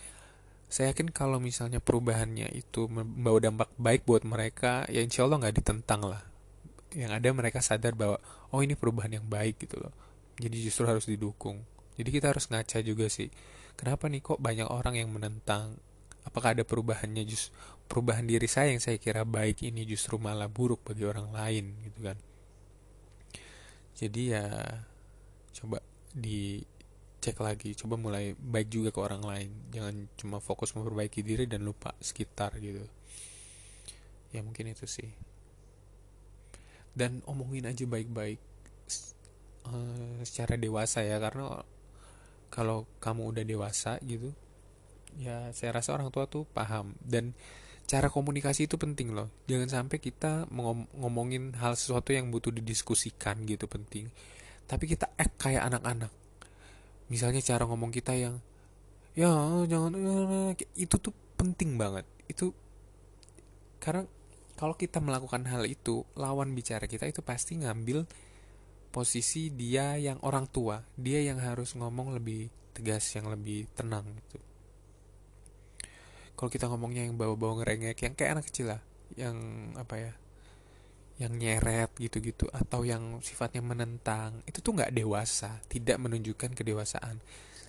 Saya 0.71 0.95
yakin 0.95 1.11
kalau 1.11 1.43
misalnya 1.43 1.83
perubahannya 1.83 2.47
itu 2.55 2.87
membawa 2.87 3.43
dampak 3.43 3.69
baik 3.75 4.07
buat 4.07 4.23
mereka, 4.23 4.87
ya 4.87 5.03
insya 5.03 5.27
Allah 5.27 5.43
nggak 5.43 5.55
ditentang 5.59 6.07
lah. 6.07 6.23
Yang 6.95 7.11
ada 7.19 7.29
mereka 7.35 7.59
sadar 7.59 7.91
bahwa, 7.91 8.23
oh 8.55 8.63
ini 8.63 8.79
perubahan 8.79 9.19
yang 9.19 9.27
baik 9.27 9.67
gitu 9.67 9.83
loh. 9.83 9.91
Jadi 10.39 10.63
justru 10.63 10.87
harus 10.87 11.03
didukung. 11.07 11.63
Jadi 11.99 12.07
kita 12.07 12.31
harus 12.31 12.47
ngaca 12.47 12.79
juga 12.83 13.11
sih. 13.11 13.27
Kenapa 13.75 14.07
nih 14.07 14.23
kok 14.23 14.39
banyak 14.39 14.67
orang 14.67 14.95
yang 14.95 15.11
menentang 15.11 15.75
apakah 16.25 16.53
ada 16.53 16.63
perubahannya 16.63 17.25
just 17.25 17.49
perubahan 17.89 18.23
diri 18.23 18.47
saya 18.47 18.71
yang 18.71 18.81
saya 18.83 18.95
kira 19.01 19.25
baik 19.25 19.65
ini 19.65 19.83
justru 19.83 20.15
malah 20.21 20.47
buruk 20.47 20.85
bagi 20.85 21.03
orang 21.03 21.33
lain 21.33 21.75
gitu 21.83 21.99
kan? 22.05 22.17
Jadi 23.97 24.21
ya 24.33 24.45
coba 25.51 25.77
dicek 26.15 27.37
lagi 27.37 27.75
coba 27.77 27.99
mulai 27.99 28.33
baik 28.33 28.67
juga 28.71 28.89
ke 28.89 28.99
orang 29.01 29.23
lain. 29.25 29.49
Jangan 29.73 29.95
cuma 30.17 30.37
fokus 30.39 30.73
memperbaiki 30.73 31.21
diri 31.21 31.45
dan 31.45 31.65
lupa 31.65 31.93
sekitar 31.99 32.55
gitu. 32.61 32.85
Ya 34.31 34.41
mungkin 34.45 34.71
itu 34.71 34.87
sih. 34.87 35.11
Dan 36.95 37.23
omongin 37.27 37.67
aja 37.67 37.83
baik-baik 37.87 38.39
uh, 39.67 40.19
secara 40.23 40.55
dewasa 40.59 41.03
ya 41.03 41.19
karena 41.19 41.63
kalau 42.51 42.83
kamu 42.99 43.31
udah 43.31 43.45
dewasa 43.47 43.95
gitu 44.03 44.35
ya 45.19 45.51
saya 45.51 45.75
rasa 45.75 45.95
orang 45.95 46.13
tua 46.13 46.29
tuh 46.29 46.47
paham. 46.47 46.95
Dan 47.01 47.35
cara 47.89 48.07
komunikasi 48.07 48.71
itu 48.71 48.79
penting 48.79 49.11
loh. 49.11 49.27
Jangan 49.51 49.67
sampai 49.67 49.97
kita 49.99 50.47
ngom 50.47 50.87
ngomongin 50.95 51.51
hal 51.59 51.75
sesuatu 51.75 52.15
yang 52.15 52.31
butuh 52.31 52.53
didiskusikan 52.53 53.43
gitu 53.43 53.67
penting. 53.67 54.07
Tapi 54.69 54.87
kita 54.87 55.11
act 55.19 55.35
kayak 55.41 55.67
anak-anak. 55.67 56.11
Misalnya 57.11 57.43
cara 57.43 57.67
ngomong 57.67 57.91
kita 57.91 58.15
yang 58.15 58.39
ya 59.11 59.27
jangan 59.67 59.91
itu 60.79 60.95
tuh 60.95 61.11
penting 61.35 61.75
banget. 61.75 62.07
Itu 62.31 62.55
karena 63.83 64.07
kalau 64.55 64.77
kita 64.77 65.01
melakukan 65.01 65.43
hal 65.49 65.67
itu 65.67 66.07
lawan 66.15 66.53
bicara 66.53 66.85
kita 66.85 67.09
itu 67.09 67.19
pasti 67.25 67.59
ngambil 67.59 68.07
posisi 68.95 69.51
dia 69.51 69.99
yang 69.99 70.21
orang 70.23 70.47
tua. 70.47 70.79
Dia 70.95 71.19
yang 71.27 71.43
harus 71.43 71.75
ngomong 71.75 72.15
lebih 72.15 72.47
tegas 72.71 73.03
yang 73.19 73.27
lebih 73.27 73.67
tenang 73.75 74.07
gitu 74.15 74.50
kalau 76.41 76.49
kita 76.49 76.65
ngomongnya 76.65 77.05
yang 77.05 77.21
bawa-bawa 77.21 77.61
ngerengek 77.61 78.01
yang 78.01 78.13
kayak 78.17 78.31
anak 78.33 78.49
kecil 78.49 78.73
lah 78.73 78.81
yang 79.13 79.37
apa 79.77 79.95
ya 80.01 80.13
yang 81.21 81.37
nyeret 81.37 81.93
gitu-gitu 82.01 82.49
atau 82.49 82.81
yang 82.81 83.21
sifatnya 83.21 83.61
menentang 83.61 84.41
itu 84.49 84.57
tuh 84.57 84.73
nggak 84.73 84.89
dewasa 84.89 85.61
tidak 85.69 86.01
menunjukkan 86.01 86.57
kedewasaan 86.57 87.21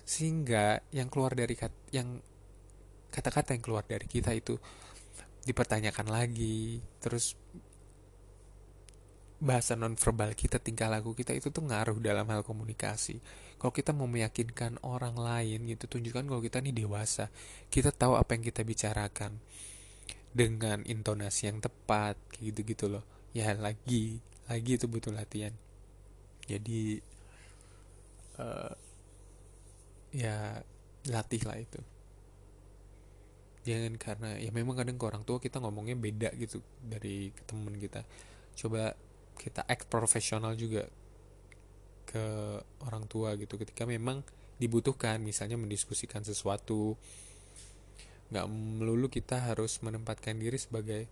sehingga 0.09 0.81
yang 0.89 1.05
keluar 1.13 1.37
dari 1.37 1.53
kat, 1.53 1.69
yang 1.93 2.17
kata-kata 3.13 3.53
yang 3.53 3.61
keluar 3.61 3.85
dari 3.85 4.09
kita 4.09 4.33
itu 4.33 4.57
dipertanyakan 5.45 6.09
lagi 6.09 6.81
terus 6.97 7.37
bahasa 9.43 9.75
nonverbal 9.75 10.31
kita, 10.39 10.55
tingkah 10.55 10.87
laku 10.87 11.11
kita 11.11 11.35
itu 11.35 11.51
tuh 11.51 11.67
ngaruh 11.67 11.99
dalam 11.99 12.23
hal 12.31 12.47
komunikasi. 12.47 13.19
Kalau 13.63 13.71
kita 13.71 13.95
mau 13.95 14.11
meyakinkan 14.11 14.75
orang 14.83 15.15
lain 15.15 15.63
gitu, 15.71 15.87
tunjukkan 15.87 16.27
kalau 16.27 16.43
kita 16.43 16.59
ini 16.59 16.75
dewasa. 16.75 17.31
Kita 17.71 17.95
tahu 17.95 18.19
apa 18.19 18.35
yang 18.35 18.43
kita 18.43 18.59
bicarakan 18.67 19.39
dengan 20.35 20.83
intonasi 20.83 21.47
yang 21.47 21.63
tepat, 21.63 22.19
kayak 22.27 22.51
gitu-gitu 22.51 22.91
loh. 22.91 23.07
Ya 23.31 23.55
lagi, 23.55 24.19
lagi 24.51 24.75
itu 24.75 24.83
butuh 24.91 25.15
latihan. 25.15 25.55
Jadi 26.43 26.99
uh, 28.35 28.75
ya 30.11 30.59
latih 31.07 31.47
lah 31.47 31.55
itu. 31.55 31.79
Jangan 33.63 33.95
karena 33.95 34.43
ya 34.43 34.51
memang 34.51 34.75
kadang 34.75 34.99
ke 34.99 35.07
orang 35.07 35.23
tua 35.23 35.39
kita 35.39 35.63
ngomongnya 35.63 35.95
beda 35.95 36.35
gitu 36.35 36.59
dari 36.83 37.31
temen 37.47 37.79
kita. 37.79 38.03
Coba 38.59 38.91
kita 39.39 39.63
act 39.63 39.87
profesional 39.87 40.51
juga 40.59 40.83
ke 42.05 42.25
orang 42.85 43.07
tua 43.09 43.35
gitu. 43.39 43.57
Ketika 43.57 43.87
memang 43.87 44.21
dibutuhkan 44.61 45.19
misalnya 45.19 45.57
mendiskusikan 45.57 46.21
sesuatu 46.21 46.95
nggak 48.31 48.47
melulu 48.49 49.11
kita 49.11 49.37
harus 49.37 49.77
menempatkan 49.85 50.37
diri 50.39 50.57
sebagai 50.57 51.05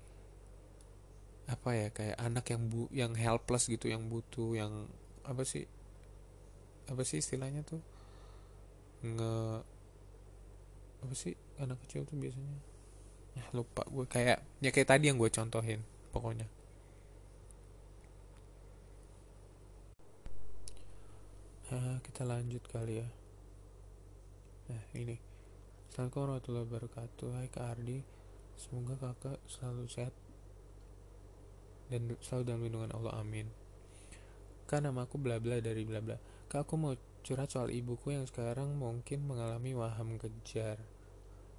apa 1.45 1.75
ya 1.75 1.88
kayak 1.91 2.17
anak 2.17 2.45
yang 2.50 2.63
bu 2.71 2.88
yang 2.95 3.13
helpless 3.13 3.67
gitu 3.67 3.91
yang 3.91 4.07
butuh 4.07 4.55
yang 4.55 4.88
apa 5.27 5.43
sih 5.43 5.67
apa 6.88 7.03
sih 7.03 7.19
istilahnya 7.19 7.62
tuh? 7.67 7.81
Nge 9.03 9.36
apa 11.01 11.13
sih 11.17 11.33
anak 11.57 11.81
kecil 11.86 12.05
tuh 12.05 12.17
biasanya? 12.17 12.57
Ya 13.36 13.43
lupa 13.55 13.83
gue 13.88 14.05
kayak 14.07 14.39
ya 14.63 14.69
kayak 14.71 14.89
tadi 14.89 15.12
yang 15.12 15.17
gue 15.19 15.29
contohin 15.31 15.81
pokoknya 16.12 16.48
Nah, 21.72 22.04
kita 22.04 22.28
lanjut 22.28 22.68
kali 22.68 23.00
ya. 23.00 23.08
Nah, 24.68 24.84
ini. 24.92 25.16
Assalamualaikum 25.88 26.20
warahmatullahi 26.20 26.68
wabarakatuh. 26.68 27.28
Hai 27.32 27.48
Kak 27.48 27.63
Ardi. 27.63 28.04
Semoga 28.60 29.00
kakak 29.00 29.40
selalu 29.48 29.88
sehat 29.88 30.12
dan 31.88 32.12
selalu 32.20 32.44
dalam 32.44 32.62
lindungan 32.68 32.92
Allah. 32.92 33.24
Amin. 33.24 33.48
Kak, 34.68 34.84
nama 34.84 35.08
aku 35.08 35.16
bla 35.16 35.40
bla 35.40 35.63
dari 35.63 35.88
bla 35.88 36.04
bla. 36.04 36.20
Kak, 36.51 36.68
aku 36.68 36.75
mau 36.75 36.92
curhat 37.24 37.56
soal 37.56 37.72
ibuku 37.72 38.20
yang 38.20 38.28
sekarang 38.28 38.75
mungkin 38.75 39.24
mengalami 39.24 39.72
waham 39.72 40.20
kejar. 40.20 40.75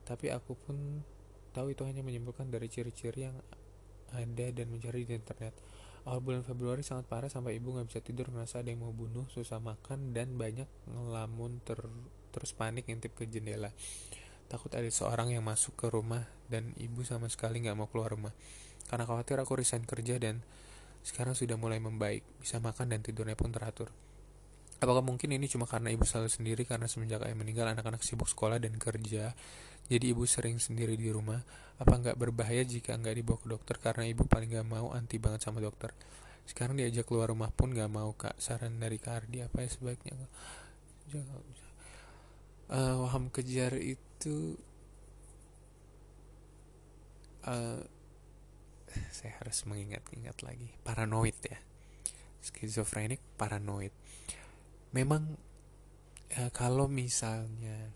Tapi 0.04 0.28
aku 0.28 0.60
pun 0.60 1.00
tahu 1.56 1.72
itu 1.72 1.88
hanya 1.88 2.04
menyimpulkan 2.04 2.52
dari 2.52 2.68
ciri-ciri 2.68 3.32
yang 3.32 3.40
ada 4.12 4.46
dan 4.52 4.68
mencari 4.68 5.08
di 5.08 5.16
internet 5.16 5.56
awal 6.02 6.20
bulan 6.20 6.42
Februari 6.42 6.82
sangat 6.82 7.06
parah 7.06 7.30
sampai 7.30 7.58
ibu 7.58 7.74
nggak 7.74 7.86
bisa 7.88 8.00
tidur 8.02 8.30
merasa 8.34 8.58
ada 8.58 8.70
yang 8.70 8.82
mau 8.82 8.90
bunuh 8.90 9.26
susah 9.30 9.62
makan 9.62 10.10
dan 10.10 10.34
banyak 10.34 10.66
ngelamun 10.90 11.62
ter 11.62 11.78
terus 12.32 12.50
panik 12.56 12.88
ngintip 12.88 13.12
ke 13.14 13.28
jendela. 13.28 13.70
Takut 14.50 14.72
ada 14.72 14.88
seorang 14.88 15.32
yang 15.32 15.44
masuk 15.44 15.76
ke 15.78 15.86
rumah 15.88 16.28
dan 16.48 16.76
ibu 16.76 17.04
sama 17.06 17.28
sekali 17.28 17.62
nggak 17.64 17.76
mau 17.76 17.88
keluar 17.88 18.12
rumah. 18.12 18.34
Karena 18.88 19.08
khawatir 19.08 19.38
aku 19.40 19.60
resign 19.60 19.86
kerja 19.88 20.20
dan 20.20 20.44
sekarang 21.06 21.32
sudah 21.32 21.56
mulai 21.56 21.78
membaik. 21.78 22.24
Bisa 22.40 22.58
makan 22.58 22.92
dan 22.92 23.00
tidurnya 23.00 23.38
pun 23.38 23.54
teratur 23.54 23.92
Apakah 24.82 24.98
mungkin 24.98 25.30
ini 25.30 25.46
cuma 25.46 25.70
karena 25.70 25.94
ibu 25.94 26.02
selalu 26.02 26.26
sendiri? 26.26 26.62
Karena 26.66 26.90
semenjak 26.90 27.22
ayah 27.22 27.38
meninggal 27.38 27.70
anak-anak 27.70 28.02
sibuk 28.02 28.26
sekolah 28.26 28.58
dan 28.58 28.74
kerja 28.82 29.30
jadi 29.86 30.04
ibu 30.10 30.26
sering 30.26 30.58
sendiri 30.58 30.98
di 30.98 31.06
rumah. 31.06 31.38
Apa 31.78 32.02
nggak 32.02 32.18
berbahaya 32.18 32.66
jika 32.66 32.98
nggak 32.98 33.14
dibawa 33.14 33.38
ke 33.38 33.46
dokter? 33.46 33.76
Karena 33.78 34.10
ibu 34.10 34.26
paling 34.26 34.50
nggak 34.50 34.66
mau 34.66 34.90
anti 34.90 35.22
banget 35.22 35.46
sama 35.46 35.62
dokter. 35.62 35.94
Sekarang 36.42 36.74
diajak 36.74 37.06
keluar 37.06 37.30
rumah 37.30 37.54
pun 37.54 37.70
nggak 37.70 37.90
mau 37.94 38.10
kak. 38.18 38.34
Saran 38.42 38.82
dari 38.82 38.98
kak 38.98 39.22
Ardi 39.22 39.46
apa 39.46 39.62
ya 39.62 39.70
sebaiknya? 39.70 40.18
Uh, 42.72 43.06
waham 43.06 43.30
kejar 43.30 43.78
itu 43.78 44.58
uh, 47.46 47.84
saya 49.14 49.32
harus 49.38 49.62
mengingat-ingat 49.62 50.42
lagi. 50.42 50.74
Paranoid 50.82 51.38
ya. 51.46 51.58
Skizofrenik 52.42 53.22
paranoid 53.38 53.94
memang 54.92 55.36
uh, 56.38 56.50
kalau 56.52 56.88
misalnya 56.88 57.92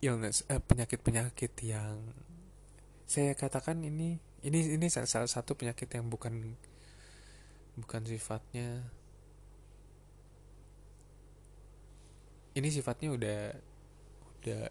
illness 0.00 0.46
uh, 0.48 0.62
penyakit-penyakit 0.62 1.52
yang 1.66 2.00
saya 3.04 3.34
katakan 3.34 3.82
ini 3.82 4.22
ini 4.46 4.78
ini 4.78 4.86
salah 4.88 5.28
satu 5.28 5.58
penyakit 5.58 5.90
yang 5.92 6.08
bukan 6.08 6.56
bukan 7.76 8.02
sifatnya 8.06 8.86
ini 12.54 12.68
sifatnya 12.70 13.08
udah 13.12 13.40
udah 14.40 14.62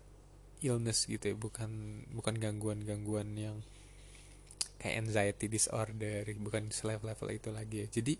illness 0.65 1.07
gitu 1.07 1.31
ya 1.31 1.35
bukan 1.35 2.03
bukan 2.11 2.35
gangguan-gangguan 2.35 3.31
yang 3.39 3.57
kayak 4.79 5.03
anxiety 5.03 5.51
disorder 5.51 6.23
bukan 6.39 6.71
selevel-level 6.71 7.29
itu 7.35 7.49
lagi 7.51 7.75
ya. 7.83 7.87
Jadi 7.91 8.13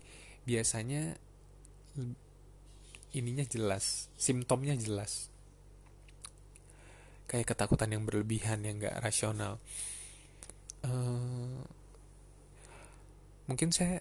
biasanya 0.44 1.16
ininya 3.14 3.44
jelas 3.46 4.10
simptomnya 4.14 4.74
jelas. 4.78 5.28
Kayak 7.26 7.54
ketakutan 7.54 7.94
yang 7.94 8.02
berlebihan 8.06 8.66
yang 8.66 8.82
gak 8.82 8.98
rasional. 9.02 9.62
Uh, 10.80 11.62
mungkin 13.46 13.74
saya 13.74 14.00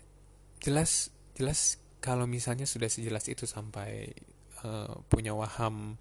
jelas 0.63 1.11
jelas 1.35 1.81
kalau 1.99 2.23
misalnya 2.27 2.63
sudah 2.63 2.87
sejelas 2.87 3.27
itu 3.27 3.43
sampai 3.43 4.11
uh, 4.63 5.03
punya 5.11 5.35
waham 5.35 5.99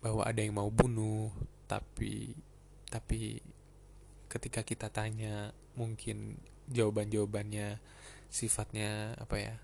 bahwa 0.00 0.22
ada 0.24 0.40
yang 0.40 0.56
mau 0.56 0.70
bunuh 0.70 1.30
tapi 1.66 2.32
tapi 2.90 3.38
ketika 4.30 4.62
kita 4.62 4.90
tanya 4.90 5.50
mungkin 5.74 6.38
jawaban-jawabannya 6.70 7.82
sifatnya 8.30 9.18
apa 9.18 9.36
ya 9.38 9.54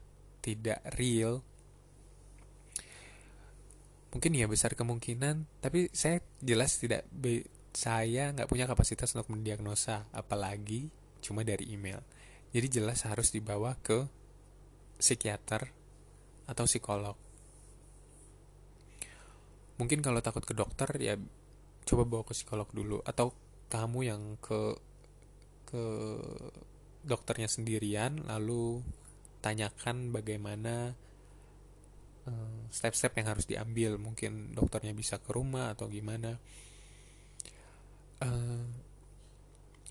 tidak 0.43 0.83
real 0.99 1.43
mungkin 4.15 4.33
ya 4.33 4.47
besar 4.47 4.79
kemungkinan 4.79 5.61
tapi 5.61 5.91
saya 5.91 6.23
jelas 6.41 6.79
tidak 6.79 7.05
be, 7.11 7.47
saya 7.77 8.33
nggak 8.33 8.49
punya 8.49 8.65
kapasitas 8.65 9.13
untuk 9.13 9.37
mendiagnosa 9.37 10.09
apalagi 10.15 10.89
cuma 11.21 11.43
dari 11.43 11.69
email. 11.75 12.01
Jadi 12.55 12.81
jelas 12.81 13.05
harus 13.05 13.35
dibawa 13.35 13.77
ke 13.83 14.09
psikiater 14.97 15.69
atau 16.49 16.65
psikolog. 16.65 17.19
Mungkin 19.77 20.01
kalau 20.01 20.25
takut 20.25 20.47
ke 20.47 20.57
dokter 20.57 20.89
ya 20.97 21.21
coba 21.85 22.03
bawa 22.09 22.23
ke 22.25 22.33
psikolog 22.33 22.71
dulu 22.73 23.05
atau 23.05 23.35
kamu 23.69 24.01
yang 24.09 24.23
ke 24.41 24.79
ke 25.67 25.85
dokternya 27.07 27.51
sendirian 27.51 28.23
lalu 28.27 28.83
tanyakan 29.43 30.11
bagaimana 30.11 30.99
step-step 32.71 33.13
yang 33.19 33.27
harus 33.33 33.47
diambil. 33.47 33.97
Mungkin 33.97 34.55
dokternya 34.55 34.93
bisa 34.93 35.19
ke 35.23 35.31
rumah 35.33 35.73
atau 35.73 35.87
gimana. 35.87 36.37
Uh, 38.17 38.65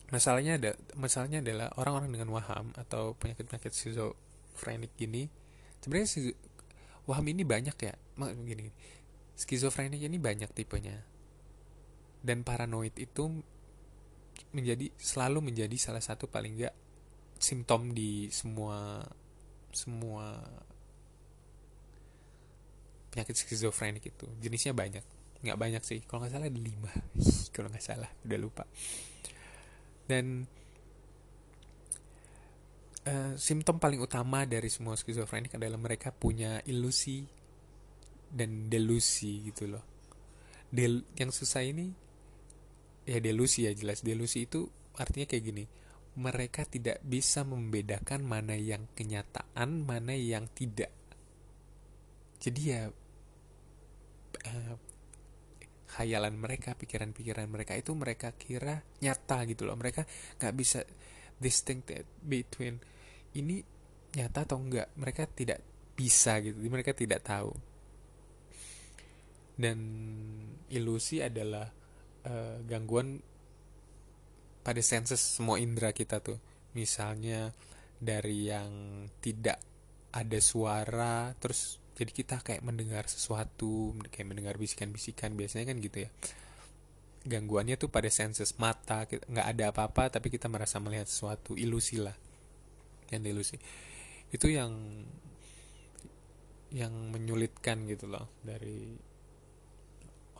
masalahnya 0.09 0.57
ada 0.57 0.71
masalahnya 0.97 1.45
adalah 1.45 1.69
orang-orang 1.77 2.09
dengan 2.17 2.29
waham 2.33 2.73
atau 2.73 3.13
penyakit-penyakit 3.21 3.69
skizofrenik 3.69 4.97
gini 4.97 5.29
sebenarnya 5.77 6.33
waham 7.05 7.25
ini 7.29 7.45
banyak 7.45 7.77
ya. 7.77 7.93
Gini 8.17 8.69
skizofrenik 9.37 10.01
ini 10.01 10.17
banyak 10.17 10.49
tipenya. 10.55 10.97
Dan 12.25 12.41
paranoid 12.41 12.97
itu 12.97 13.29
menjadi 14.49 14.89
selalu 14.97 15.51
menjadi 15.51 15.77
salah 15.77 16.01
satu 16.01 16.25
paling 16.25 16.57
enggak 16.57 16.75
simptom 17.37 17.91
di 17.91 18.31
semua 18.31 19.03
semua 19.75 20.39
penyakit 23.15 23.39
skizofrenik 23.39 24.11
itu. 24.11 24.27
Jenisnya 24.43 24.75
banyak. 24.75 24.99
Nggak 25.39 25.55
banyak 25.55 25.83
sih. 25.87 26.03
Kalau 26.03 26.27
nggak 26.27 26.35
salah 26.35 26.51
ada 26.51 26.59
lima. 26.59 26.91
Kalau 27.55 27.71
nggak 27.71 27.85
salah. 27.87 28.11
Udah 28.27 28.39
lupa. 28.43 28.67
Dan 30.03 30.43
uh, 33.07 33.33
simptom 33.39 33.79
paling 33.79 34.03
utama 34.03 34.43
dari 34.43 34.67
semua 34.67 34.99
skizofrenik 34.99 35.55
adalah 35.55 35.79
mereka 35.79 36.11
punya 36.11 36.59
ilusi 36.67 37.23
dan 38.27 38.67
delusi 38.67 39.47
gitu 39.47 39.71
loh. 39.71 39.83
Del 40.67 41.07
yang 41.15 41.31
susah 41.31 41.63
ini 41.63 41.87
ya 43.07 43.23
delusi 43.23 43.63
ya 43.63 43.71
jelas. 43.71 44.03
Delusi 44.03 44.43
itu 44.43 44.67
artinya 44.99 45.23
kayak 45.23 45.45
gini. 45.55 45.63
Mereka 46.19 46.67
tidak 46.67 46.99
bisa 46.99 47.47
membedakan 47.47 48.27
mana 48.27 48.59
yang 48.59 48.91
kenyataan 48.91 49.87
mana 49.87 50.19
yang 50.19 50.51
tidak. 50.51 50.91
Jadi 52.43 52.61
ya 52.75 52.91
uh, 54.45 54.75
khayalan 55.95 56.35
mereka 56.35 56.75
pikiran-pikiran 56.75 57.47
mereka 57.47 57.77
itu 57.79 57.95
mereka 57.95 58.35
kira 58.35 58.83
nyata 58.99 59.47
gitu 59.47 59.63
loh. 59.63 59.79
Mereka 59.79 60.03
nggak 60.41 60.53
bisa 60.55 60.83
distinct 61.39 61.91
between 62.23 62.79
ini 63.35 63.63
nyata 64.15 64.47
atau 64.47 64.59
enggak 64.59 64.91
mereka 64.99 65.23
tidak 65.27 65.63
bisa 65.95 66.43
gitu. 66.43 66.59
Mereka 66.59 66.91
tidak 66.91 67.23
tahu. 67.23 67.55
Dan 69.55 69.79
ilusi 70.67 71.23
adalah 71.23 71.71
uh, 72.27 72.59
gangguan 72.67 73.23
pada 74.65 74.81
senses 74.83 75.21
semua 75.21 75.63
indera 75.63 75.95
kita 75.95 76.19
tuh. 76.19 76.35
Misalnya 76.75 77.55
dari 77.95 78.51
yang 78.51 79.07
tidak 79.23 79.63
ada 80.11 80.39
suara 80.43 81.31
terus 81.39 81.79
jadi 81.95 82.11
kita 82.11 82.43
kayak 82.43 82.61
mendengar 82.61 83.07
sesuatu 83.07 83.95
kayak 84.11 84.27
mendengar 84.27 84.59
bisikan-bisikan 84.59 85.33
biasanya 85.39 85.71
kan 85.71 85.79
gitu 85.79 86.03
ya. 86.05 86.09
Gangguannya 87.25 87.79
tuh 87.79 87.89
pada 87.89 88.11
senses 88.11 88.53
mata 88.61 89.07
nggak 89.07 89.47
ada 89.55 89.71
apa-apa 89.71 90.19
tapi 90.19 90.29
kita 90.29 90.51
merasa 90.51 90.77
melihat 90.83 91.07
sesuatu 91.07 91.55
ilusi 91.55 91.97
lah. 92.03 92.13
Yang 93.09 93.23
ilusi 93.31 93.57
itu 94.35 94.51
yang 94.51 94.71
yang 96.75 96.91
menyulitkan 96.91 97.87
gitu 97.87 98.11
loh 98.11 98.27
dari 98.43 98.99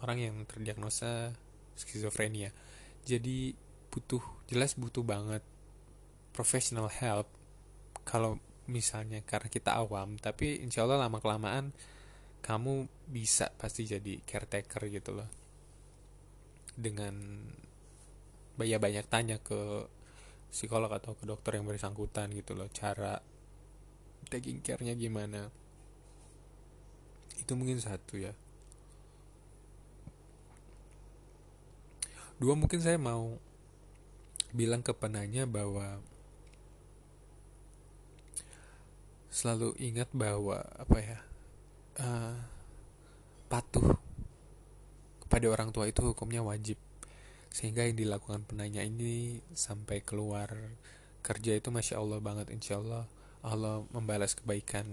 orang 0.03 0.17
yang 0.19 0.35
terdiagnosa 0.43 1.31
skizofrenia. 1.79 2.51
Jadi 3.07 3.55
butuh 3.87 4.19
jelas 4.51 4.75
butuh 4.75 5.07
banget 5.07 5.39
professional 6.35 6.91
help. 6.91 7.31
Kalau 8.03 8.43
misalnya 8.71 9.21
karena 9.21 9.49
kita 9.49 9.77
awam, 9.77 10.17
tapi 10.17 10.61
insya 10.61 10.83
Allah 10.85 11.05
lama 11.05 11.21
kelamaan 11.21 11.73
kamu 12.41 12.85
bisa 13.09 13.49
pasti 13.57 13.85
jadi 13.89 14.21
caretaker 14.25 14.89
gitu 14.89 15.17
loh. 15.17 15.29
Dengan 16.75 17.15
banyak 18.55 18.79
banyak 18.79 19.05
tanya 19.11 19.37
ke 19.43 19.87
psikolog 20.55 20.87
atau 20.87 21.11
ke 21.19 21.27
dokter 21.27 21.59
yang 21.59 21.67
bersangkutan 21.67 22.31
gitu 22.31 22.55
loh 22.55 22.71
cara 22.71 23.19
taking 24.31 24.63
care-nya 24.63 24.95
gimana 24.95 25.51
itu 27.35 27.51
mungkin 27.59 27.83
satu 27.83 28.15
ya 28.15 28.31
dua 32.39 32.55
mungkin 32.55 32.79
saya 32.79 32.95
mau 32.95 33.35
bilang 34.55 34.79
ke 34.79 34.95
penanya 34.95 35.43
bahwa 35.43 35.99
selalu 39.35 39.75
ingat 39.83 40.07
bahwa 40.15 40.63
apa 40.79 40.97
ya 41.03 41.19
uh, 41.99 42.39
patuh 43.51 43.99
kepada 45.27 45.51
orang 45.51 45.75
tua 45.75 45.91
itu 45.91 45.99
hukumnya 45.99 46.39
wajib. 46.39 46.79
Sehingga 47.51 47.83
yang 47.83 47.99
dilakukan 47.99 48.47
penanya 48.47 48.79
ini 48.79 49.43
sampai 49.51 49.99
keluar 50.07 50.55
kerja 51.19 51.51
itu 51.51 51.67
masya 51.67 51.99
Allah 51.99 52.23
banget 52.23 52.47
insya 52.55 52.79
Allah 52.79 53.09
Allah 53.43 53.83
membalas 53.91 54.39
kebaikan 54.39 54.87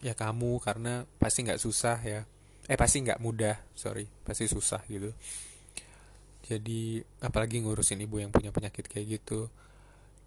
ya 0.00 0.16
kamu 0.16 0.56
karena 0.64 1.04
pasti 1.20 1.44
nggak 1.44 1.60
susah 1.60 2.00
ya. 2.00 2.24
Eh 2.64 2.78
pasti 2.80 3.04
nggak 3.04 3.20
mudah 3.20 3.60
sorry 3.76 4.08
pasti 4.24 4.48
susah 4.48 4.80
gitu. 4.88 5.12
Jadi 6.48 7.04
apalagi 7.20 7.60
ngurusin 7.60 8.00
ibu 8.00 8.16
yang 8.16 8.32
punya 8.32 8.48
penyakit 8.48 8.88
kayak 8.88 9.20
gitu. 9.20 9.52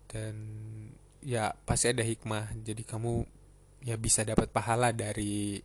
Dan 0.05 0.37
ya 1.25 1.57
pasti 1.65 1.89
ada 1.89 2.05
hikmah. 2.05 2.53
Jadi 2.61 2.85
kamu 2.85 3.25
ya 3.81 3.97
bisa 3.97 4.21
dapat 4.21 4.53
pahala 4.53 4.93
dari 4.93 5.57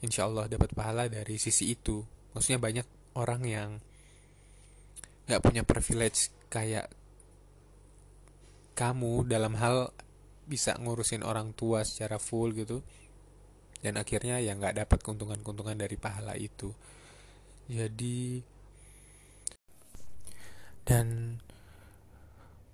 insya 0.00 0.24
Allah 0.24 0.48
dapat 0.48 0.72
pahala 0.72 1.06
dari 1.12 1.36
sisi 1.36 1.76
itu. 1.76 2.00
Maksudnya 2.32 2.58
banyak 2.58 2.86
orang 3.20 3.42
yang 3.44 3.70
nggak 5.28 5.40
punya 5.44 5.62
privilege 5.62 6.32
kayak 6.48 6.88
kamu 8.74 9.28
dalam 9.28 9.54
hal 9.60 9.94
bisa 10.44 10.76
ngurusin 10.76 11.24
orang 11.24 11.52
tua 11.52 11.84
secara 11.84 12.16
full 12.16 12.56
gitu. 12.56 12.80
Dan 13.84 14.00
akhirnya 14.00 14.40
ya 14.40 14.56
nggak 14.56 14.80
dapat 14.80 14.98
keuntungan-keuntungan 15.04 15.76
dari 15.76 16.00
pahala 16.00 16.32
itu. 16.40 16.72
Jadi 17.68 18.40
dan 20.84 21.40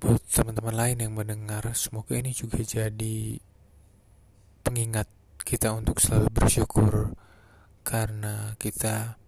buat 0.00 0.24
teman-teman 0.32 0.72
lain 0.72 0.98
yang 1.04 1.12
mendengar 1.12 1.62
semoga 1.76 2.16
ini 2.16 2.32
juga 2.32 2.64
jadi 2.64 3.36
pengingat 4.64 5.06
kita 5.44 5.76
untuk 5.76 6.00
selalu 6.00 6.32
bersyukur 6.32 7.12
karena 7.84 8.56
kita 8.56 9.20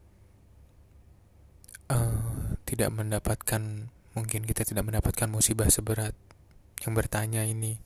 uh, 1.92 2.56
tidak 2.64 2.88
mendapatkan 2.88 3.92
mungkin 4.16 4.44
kita 4.44 4.64
tidak 4.64 4.84
mendapatkan 4.88 5.28
musibah 5.28 5.68
seberat 5.68 6.16
yang 6.84 6.92
bertanya 6.96 7.44
ini. 7.44 7.76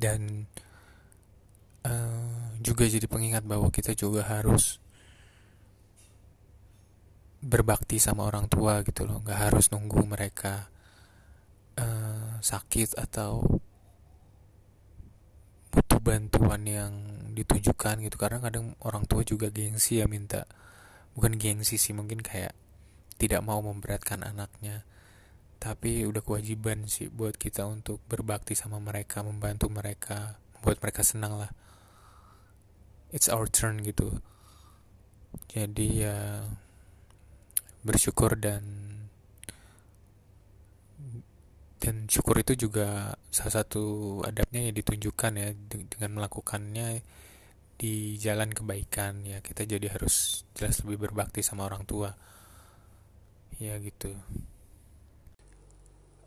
Dan 0.00 0.48
uh, 1.84 2.56
juga 2.62 2.88
jadi 2.88 3.04
pengingat 3.04 3.44
bahwa 3.44 3.68
kita 3.68 3.92
juga 3.92 4.24
harus 4.24 4.80
berbakti 7.40 8.00
sama 8.00 8.24
orang 8.24 8.48
tua 8.48 8.80
gitu 8.86 9.04
loh. 9.04 9.20
Nggak 9.20 9.40
harus 9.50 9.68
nunggu 9.68 10.00
mereka 10.08 10.69
uh, 11.78 12.40
sakit 12.42 12.96
atau 12.98 13.44
butuh 15.70 16.00
bantuan 16.02 16.66
yang 16.66 16.92
ditujukan 17.30 18.02
gitu. 18.02 18.16
Karena 18.18 18.42
kadang 18.42 18.74
orang 18.82 19.06
tua 19.06 19.22
juga 19.22 19.52
gengsi 19.52 20.02
ya 20.02 20.10
minta 20.10 20.48
bukan 21.14 21.36
gengsi 21.38 21.78
sih 21.78 21.94
mungkin 21.94 22.24
kayak 22.24 22.54
tidak 23.20 23.44
mau 23.44 23.60
memberatkan 23.62 24.26
anaknya. 24.26 24.82
Tapi 25.60 26.08
udah 26.08 26.24
kewajiban 26.24 26.88
sih 26.88 27.12
buat 27.12 27.36
kita 27.36 27.68
untuk 27.68 28.00
berbakti 28.08 28.56
sama 28.56 28.80
mereka 28.80 29.20
membantu 29.20 29.68
mereka 29.68 30.40
membuat 30.56 30.80
mereka 30.80 31.04
senang 31.04 31.36
lah. 31.36 31.52
It's 33.12 33.28
our 33.28 33.44
turn 33.50 33.84
gitu. 33.84 34.24
Jadi 35.52 36.06
ya 36.06 36.46
bersyukur 37.84 38.36
dan 38.36 38.62
dan 41.80 42.04
syukur 42.12 42.36
itu 42.44 42.68
juga 42.68 43.16
salah 43.32 43.64
satu 43.64 44.20
adabnya 44.28 44.68
yang 44.68 44.76
ditunjukkan 44.76 45.32
ya 45.32 45.48
dengan 45.64 46.10
melakukannya 46.20 47.00
di 47.80 48.20
jalan 48.20 48.52
kebaikan. 48.52 49.24
Ya 49.24 49.40
kita 49.40 49.64
jadi 49.64 49.88
harus 49.88 50.44
jelas 50.52 50.84
lebih 50.84 51.08
berbakti 51.08 51.40
sama 51.40 51.64
orang 51.64 51.88
tua. 51.88 52.12
Ya 53.56 53.80
gitu. 53.80 54.12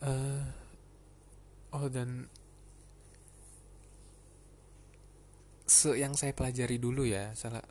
Uh, 0.02 0.42
oh 1.72 1.86
dan 1.88 2.28
se 5.70 5.96
yang 5.96 6.18
saya 6.18 6.36
pelajari 6.36 6.76
dulu 6.76 7.08
ya 7.08 7.32
salah 7.34 7.64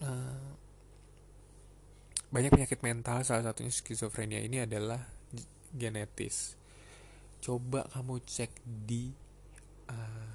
uh, 0.00 0.48
banyak 2.30 2.50
penyakit 2.54 2.78
mental 2.86 3.26
salah 3.26 3.42
satunya 3.42 3.74
skizofrenia 3.74 4.38
ini 4.38 4.62
adalah 4.62 5.02
genetis 5.74 6.54
coba 7.44 7.84
kamu 7.92 8.24
cek 8.24 8.56
di 8.64 9.12
uh, 9.92 10.32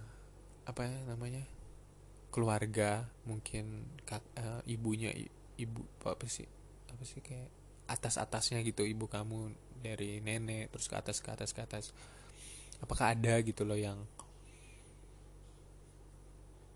apa 0.69 0.86
ya 0.86 0.93
namanya 1.10 1.41
keluarga 2.30 3.10
mungkin 3.26 3.98
kak, 4.06 4.22
uh, 4.38 4.62
ibunya 4.69 5.10
ibu 5.58 5.82
apa 6.06 6.30
sih 6.30 6.45
apa 6.93 7.02
sih 7.02 7.26
kayak 7.26 7.50
atas 7.89 8.22
atasnya 8.22 8.62
gitu 8.62 8.86
ibu 8.86 9.10
kamu 9.10 9.50
dari 9.82 10.22
nenek 10.22 10.69
terus 10.69 10.86
ke 10.86 10.95
atas 10.95 11.17
ke 11.24 11.30
atas 11.34 11.50
ke 11.56 11.62
atas. 11.65 11.86
Apakah 12.80 13.17
ada 13.17 13.41
gitu 13.43 13.65
loh 13.65 13.76
yang 13.76 14.00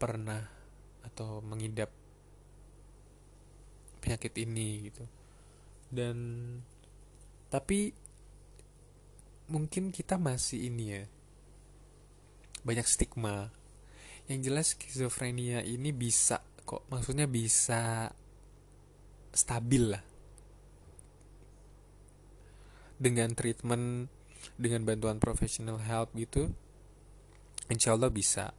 pernah 0.01 0.43
atau 1.05 1.39
mengidap 1.45 1.93
penyakit 4.03 4.33
ini 4.41 4.89
gitu. 4.91 5.05
Dan 5.93 6.17
tapi 7.47 7.93
mungkin 9.53 9.93
kita 9.93 10.17
masih 10.17 10.73
ini 10.73 10.85
ya. 10.97 11.03
Banyak 12.65 12.89
stigma. 12.89 13.53
Yang 14.25 14.39
jelas 14.49 14.67
skizofrenia 14.73 15.61
ini 15.61 15.93
bisa 15.93 16.41
kok 16.65 16.81
maksudnya 16.89 17.29
bisa 17.29 18.09
stabil 19.29 19.93
lah. 19.93 20.01
Dengan 22.97 23.37
treatment 23.37 24.09
dengan 24.57 24.89
bantuan 24.89 25.21
professional 25.21 25.77
help 25.85 26.17
gitu 26.17 26.49
insya 27.69 27.93
Allah 27.93 28.09
bisa. 28.09 28.57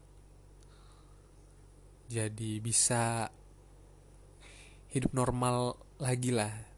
Jadi 2.07 2.62
bisa 2.62 3.26
hidup 4.94 5.11
normal 5.11 5.74
lagi 5.98 6.30
lah 6.30 6.73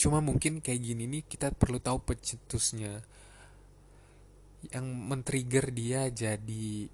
cuma 0.00 0.24
mungkin 0.24 0.64
kayak 0.64 0.80
gini 0.80 1.04
nih 1.04 1.22
kita 1.28 1.52
perlu 1.52 1.76
tahu 1.76 2.00
pecetusnya. 2.08 3.04
Yang 4.72 4.86
men-trigger 4.88 5.68
dia 5.68 6.08
jadi 6.08 6.88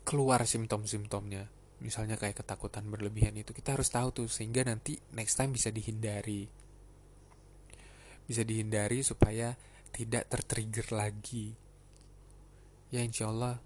keluar 0.00 0.48
simptom-simptomnya. 0.48 1.52
Misalnya 1.84 2.16
kayak 2.16 2.40
ketakutan 2.40 2.88
berlebihan 2.88 3.36
itu 3.36 3.52
kita 3.52 3.76
harus 3.76 3.92
tahu 3.92 4.24
tuh 4.24 4.28
sehingga 4.32 4.64
nanti 4.64 4.96
next 5.12 5.36
time 5.36 5.52
bisa 5.52 5.68
dihindari. 5.68 6.48
Bisa 8.24 8.40
dihindari 8.40 9.04
supaya 9.04 9.52
tidak 9.92 10.32
tertrigger 10.32 10.88
lagi. 10.88 11.52
Ya 12.88 13.04
insya 13.04 13.28
Allah 13.28 13.60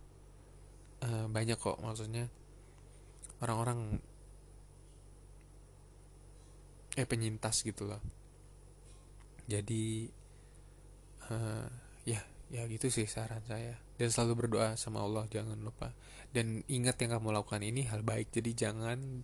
uh, 1.07 1.27
banyak 1.31 1.55
kok 1.55 1.79
maksudnya. 1.79 2.27
Orang-orang 3.39 4.03
eh 6.99 7.07
penyintas 7.07 7.63
gitu 7.63 7.87
loh. 7.87 8.03
Jadi 9.47 10.11
uh, 11.31 11.71
ya 12.03 12.19
ya 12.51 12.67
gitu 12.67 12.91
sih 12.91 13.07
saran 13.07 13.47
saya. 13.47 13.79
Dan 13.95 14.11
selalu 14.11 14.47
berdoa 14.47 14.75
sama 14.75 15.07
Allah 15.07 15.31
jangan 15.31 15.59
lupa. 15.63 15.95
Dan 16.35 16.67
ingat 16.67 16.99
yang 16.99 17.15
kamu 17.19 17.31
lakukan 17.39 17.63
ini 17.63 17.87
hal 17.87 18.03
baik. 18.03 18.35
Jadi 18.35 18.51
jangan 18.59 19.23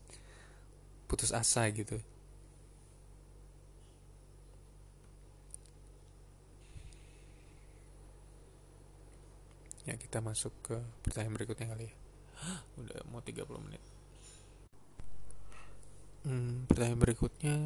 putus 1.11 1.35
asa 1.35 1.67
gitu. 1.75 1.99
Ya 9.85 10.01
kita 10.01 10.25
masuk 10.25 10.55
ke 10.65 10.79
pertanyaan 11.05 11.37
berikutnya 11.37 11.75
kali 11.75 11.91
ya. 11.91 11.95
Udah 12.81 13.03
mau 13.11 13.21
30 13.21 13.45
menit 13.67 13.94
hmm, 16.25 16.69
pertanyaan 16.69 17.01
berikutnya 17.01 17.57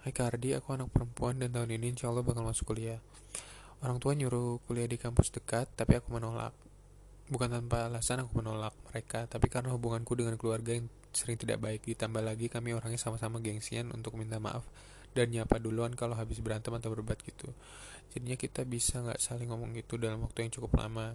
Hai 0.00 0.16
Kardi, 0.16 0.56
aku 0.56 0.72
anak 0.72 0.88
perempuan 0.88 1.36
dan 1.36 1.52
tahun 1.52 1.76
ini 1.76 1.92
insya 1.92 2.08
Allah 2.08 2.24
bakal 2.24 2.40
masuk 2.40 2.72
kuliah. 2.72 3.04
Orang 3.84 4.00
tua 4.00 4.16
nyuruh 4.16 4.56
kuliah 4.64 4.88
di 4.88 4.96
kampus 4.96 5.28
dekat, 5.28 5.68
tapi 5.76 6.00
aku 6.00 6.16
menolak. 6.16 6.56
Bukan 7.28 7.52
tanpa 7.52 7.84
alasan 7.84 8.24
aku 8.24 8.40
menolak 8.40 8.72
mereka, 8.88 9.28
tapi 9.28 9.52
karena 9.52 9.76
hubunganku 9.76 10.16
dengan 10.16 10.40
keluarga 10.40 10.72
yang 10.72 10.88
sering 11.12 11.36
tidak 11.36 11.60
baik. 11.60 11.84
Ditambah 11.84 12.24
lagi 12.24 12.48
kami 12.48 12.72
orangnya 12.72 12.96
sama-sama 12.96 13.44
gengsian 13.44 13.92
untuk 13.92 14.16
minta 14.16 14.40
maaf 14.40 14.64
dan 15.12 15.28
nyapa 15.28 15.60
duluan 15.60 15.92
kalau 15.92 16.16
habis 16.16 16.40
berantem 16.40 16.72
atau 16.72 16.88
berbat 16.96 17.20
gitu. 17.20 17.52
Jadinya 18.16 18.40
kita 18.40 18.64
bisa 18.64 19.04
nggak 19.04 19.20
saling 19.20 19.52
ngomong 19.52 19.76
gitu 19.76 20.00
dalam 20.00 20.24
waktu 20.24 20.48
yang 20.48 20.52
cukup 20.56 20.80
lama 20.80 21.12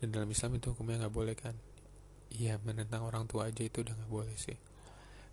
dan 0.00 0.08
dalam 0.12 0.28
Islam 0.28 0.60
itu 0.60 0.72
hukumnya 0.72 1.06
nggak 1.06 1.14
boleh 1.14 1.34
kan 1.36 1.56
iya 2.32 2.58
menentang 2.62 3.06
orang 3.06 3.28
tua 3.30 3.50
aja 3.50 3.62
itu 3.62 3.82
udah 3.82 3.94
nggak 3.94 4.12
boleh 4.12 4.36
sih. 4.38 4.58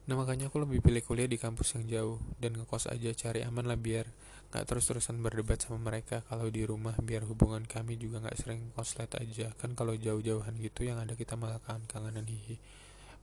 Nah 0.03 0.19
makanya 0.19 0.51
aku 0.51 0.59
lebih 0.59 0.83
pilih 0.83 0.99
kuliah 0.99 1.29
di 1.31 1.39
kampus 1.39 1.79
yang 1.79 1.85
jauh 1.87 2.17
dan 2.35 2.59
ngekos 2.59 2.91
aja 2.91 3.15
cari 3.15 3.39
aman 3.47 3.63
lah 3.63 3.79
biar 3.79 4.03
nggak 4.51 4.69
terus-terusan 4.69 5.17
berdebat 5.23 5.63
sama 5.63 5.79
mereka. 5.79 6.21
Kalau 6.27 6.51
di 6.51 6.67
rumah 6.67 6.93
biar 6.99 7.23
hubungan 7.23 7.63
kami 7.63 7.95
juga 7.95 8.19
nggak 8.19 8.37
sering 8.37 8.61
koslet 8.75 9.09
aja. 9.15 9.55
Kan 9.57 9.73
kalau 9.79 9.95
jauh-jauhan 9.95 10.59
gitu 10.59 10.83
yang 10.83 10.99
ada 10.99 11.15
kita 11.15 11.39
malah 11.39 11.63
kangen-kangenan 11.63 12.27
hihi. 12.27 12.59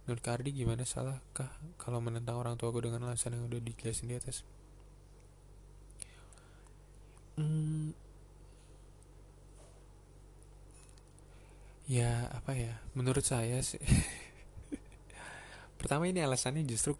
Menurut 0.09 0.22
Kardi 0.24 0.50
gimana? 0.56 0.88
Salahkah 0.88 1.52
kalau 1.76 2.00
menentang 2.00 2.40
orang 2.40 2.56
tua 2.56 2.72
aku 2.72 2.80
dengan 2.80 3.04
alasan 3.06 3.37
yang 3.37 3.46
udah 3.46 3.61
dijelasin 3.61 4.09
di 4.09 4.16
atas? 4.16 4.42
Hmm, 7.37 7.94
ya 11.90 12.31
apa 12.31 12.55
ya 12.55 12.79
menurut 12.94 13.26
saya 13.26 13.59
sih 13.66 13.83
pertama 15.83 16.07
ini 16.07 16.22
alasannya 16.22 16.62
justru 16.62 16.94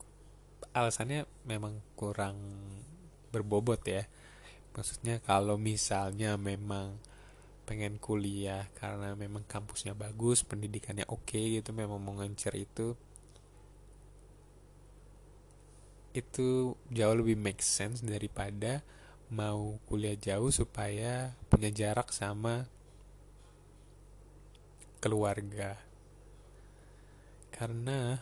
alasannya 0.75 1.27
memang 1.47 1.83
kurang 1.99 2.39
berbobot 3.35 3.83
ya. 3.87 4.07
Maksudnya 4.75 5.19
kalau 5.23 5.59
misalnya 5.59 6.39
memang 6.39 6.99
pengen 7.67 8.03
kuliah 8.03 8.67
karena 8.75 9.15
memang 9.15 9.47
kampusnya 9.47 9.95
bagus 9.95 10.43
pendidikannya 10.43 11.07
oke 11.07 11.23
okay, 11.23 11.63
gitu 11.63 11.71
memang 11.71 12.03
mau 12.03 12.19
ngencer 12.19 12.51
itu 12.59 12.99
itu 16.11 16.75
jauh 16.91 17.15
lebih 17.15 17.39
make 17.39 17.63
sense 17.63 18.03
daripada 18.03 18.83
mau 19.31 19.79
kuliah 19.87 20.19
jauh 20.19 20.51
supaya 20.51 21.39
punya 21.47 21.71
jarak 21.71 22.11
sama 22.11 22.67
keluarga. 25.01 25.81
Karena 27.51 28.21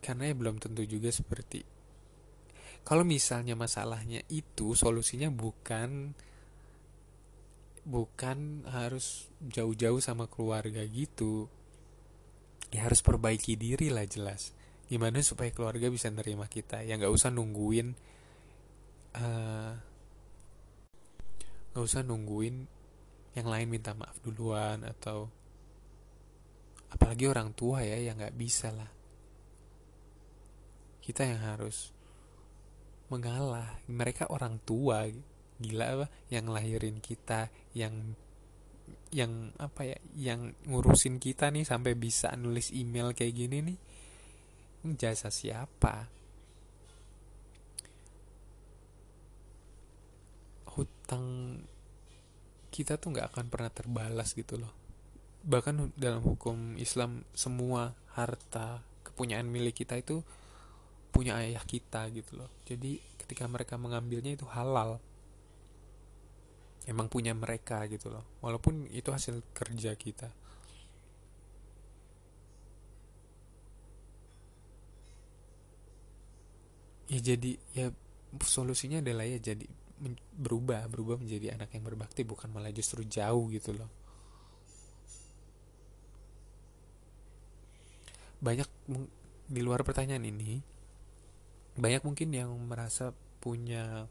karena 0.00 0.32
ya 0.32 0.34
belum 0.34 0.56
tentu 0.56 0.80
juga 0.88 1.12
seperti 1.12 1.60
kalau 2.80 3.04
misalnya 3.04 3.52
masalahnya 3.52 4.24
itu 4.32 4.72
solusinya 4.72 5.28
bukan 5.28 6.16
bukan 7.84 8.64
harus 8.68 9.28
jauh-jauh 9.40 10.00
sama 10.00 10.28
keluarga 10.28 10.84
gitu 10.88 11.48
ya 12.70 12.86
harus 12.86 13.02
perbaiki 13.02 13.58
diri 13.58 13.90
lah 13.90 14.06
jelas. 14.06 14.54
Gimana 14.86 15.22
supaya 15.22 15.50
keluarga 15.54 15.86
bisa 15.90 16.10
nerima 16.10 16.46
kita? 16.46 16.82
Ya 16.82 16.98
nggak 16.98 17.10
usah 17.10 17.30
nungguin 17.30 17.94
uh, 19.18 19.72
nggak 21.70 21.84
usah 21.86 22.02
nungguin 22.02 22.66
yang 23.38 23.46
lain 23.46 23.70
minta 23.70 23.94
maaf 23.94 24.18
duluan 24.26 24.82
atau 24.82 25.30
apalagi 26.90 27.30
orang 27.30 27.54
tua 27.54 27.86
ya 27.86 27.98
yang 27.98 28.18
nggak 28.18 28.34
bisa 28.34 28.74
lah. 28.74 28.90
Kita 31.00 31.22
yang 31.26 31.42
harus 31.42 31.94
mengalah. 33.10 33.78
Mereka 33.86 34.30
orang 34.30 34.58
tua 34.66 35.06
gila 35.60 35.86
apa 35.92 36.06
yang 36.32 36.48
lahirin 36.50 36.98
kita 36.98 37.52
yang 37.76 38.16
yang 39.10 39.50
apa 39.58 39.94
ya 39.94 39.98
yang 40.14 40.54
ngurusin 40.66 41.18
kita 41.18 41.50
nih 41.50 41.66
sampai 41.66 41.98
bisa 41.98 42.34
nulis 42.38 42.74
email 42.74 43.14
kayak 43.14 43.34
gini 43.34 43.58
nih. 43.62 43.78
Jasa 44.98 45.30
siapa 45.30 46.19
hutang 50.76 51.58
kita 52.70 52.96
tuh 52.96 53.12
nggak 53.12 53.34
akan 53.34 53.46
pernah 53.50 53.70
terbalas 53.70 54.32
gitu 54.32 54.56
loh. 54.56 54.72
Bahkan 55.42 55.98
dalam 55.98 56.22
hukum 56.22 56.78
Islam 56.78 57.26
semua 57.34 57.96
harta 58.14 58.84
kepunyaan 59.02 59.50
milik 59.50 59.82
kita 59.82 59.98
itu 59.98 60.22
punya 61.10 61.42
ayah 61.42 61.62
kita 61.66 62.06
gitu 62.14 62.38
loh. 62.38 62.50
Jadi 62.64 63.02
ketika 63.18 63.44
mereka 63.50 63.74
mengambilnya 63.74 64.38
itu 64.38 64.46
halal. 64.46 65.02
Emang 66.88 67.12
punya 67.12 67.36
mereka 67.36 67.84
gitu 67.90 68.08
loh. 68.08 68.24
Walaupun 68.40 68.88
itu 68.88 69.10
hasil 69.12 69.42
kerja 69.52 69.92
kita. 69.98 70.30
Ya 77.10 77.18
jadi 77.18 77.58
ya 77.74 77.90
solusinya 78.38 79.02
adalah 79.02 79.26
ya 79.26 79.42
jadi 79.42 79.66
berubah 80.32 80.88
berubah 80.88 81.20
menjadi 81.20 81.54
anak 81.56 81.76
yang 81.76 81.84
berbakti 81.84 82.24
bukan 82.24 82.48
malah 82.48 82.72
justru 82.72 83.04
jauh 83.04 83.52
gitu 83.52 83.76
loh. 83.76 83.90
Banyak 88.40 88.68
di 89.50 89.60
luar 89.60 89.84
pertanyaan 89.84 90.24
ini 90.24 90.62
banyak 91.76 92.02
mungkin 92.04 92.32
yang 92.32 92.50
merasa 92.66 93.12
punya 93.40 94.08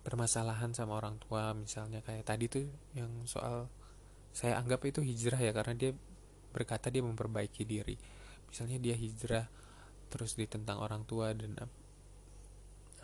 permasalahan 0.00 0.72
sama 0.72 0.96
orang 0.96 1.20
tua 1.20 1.52
misalnya 1.52 2.00
kayak 2.00 2.24
tadi 2.24 2.48
tuh 2.48 2.64
yang 2.96 3.10
soal 3.28 3.68
saya 4.30 4.56
anggap 4.58 4.86
itu 4.86 5.02
hijrah 5.02 5.38
ya 5.38 5.50
karena 5.50 5.74
dia 5.74 5.90
berkata 6.50 6.90
dia 6.90 7.02
memperbaiki 7.02 7.62
diri. 7.66 7.94
Misalnya 8.50 8.78
dia 8.82 8.94
hijrah 8.98 9.46
terus 10.10 10.34
ditentang 10.34 10.82
orang 10.82 11.06
tua 11.06 11.30
dan 11.34 11.54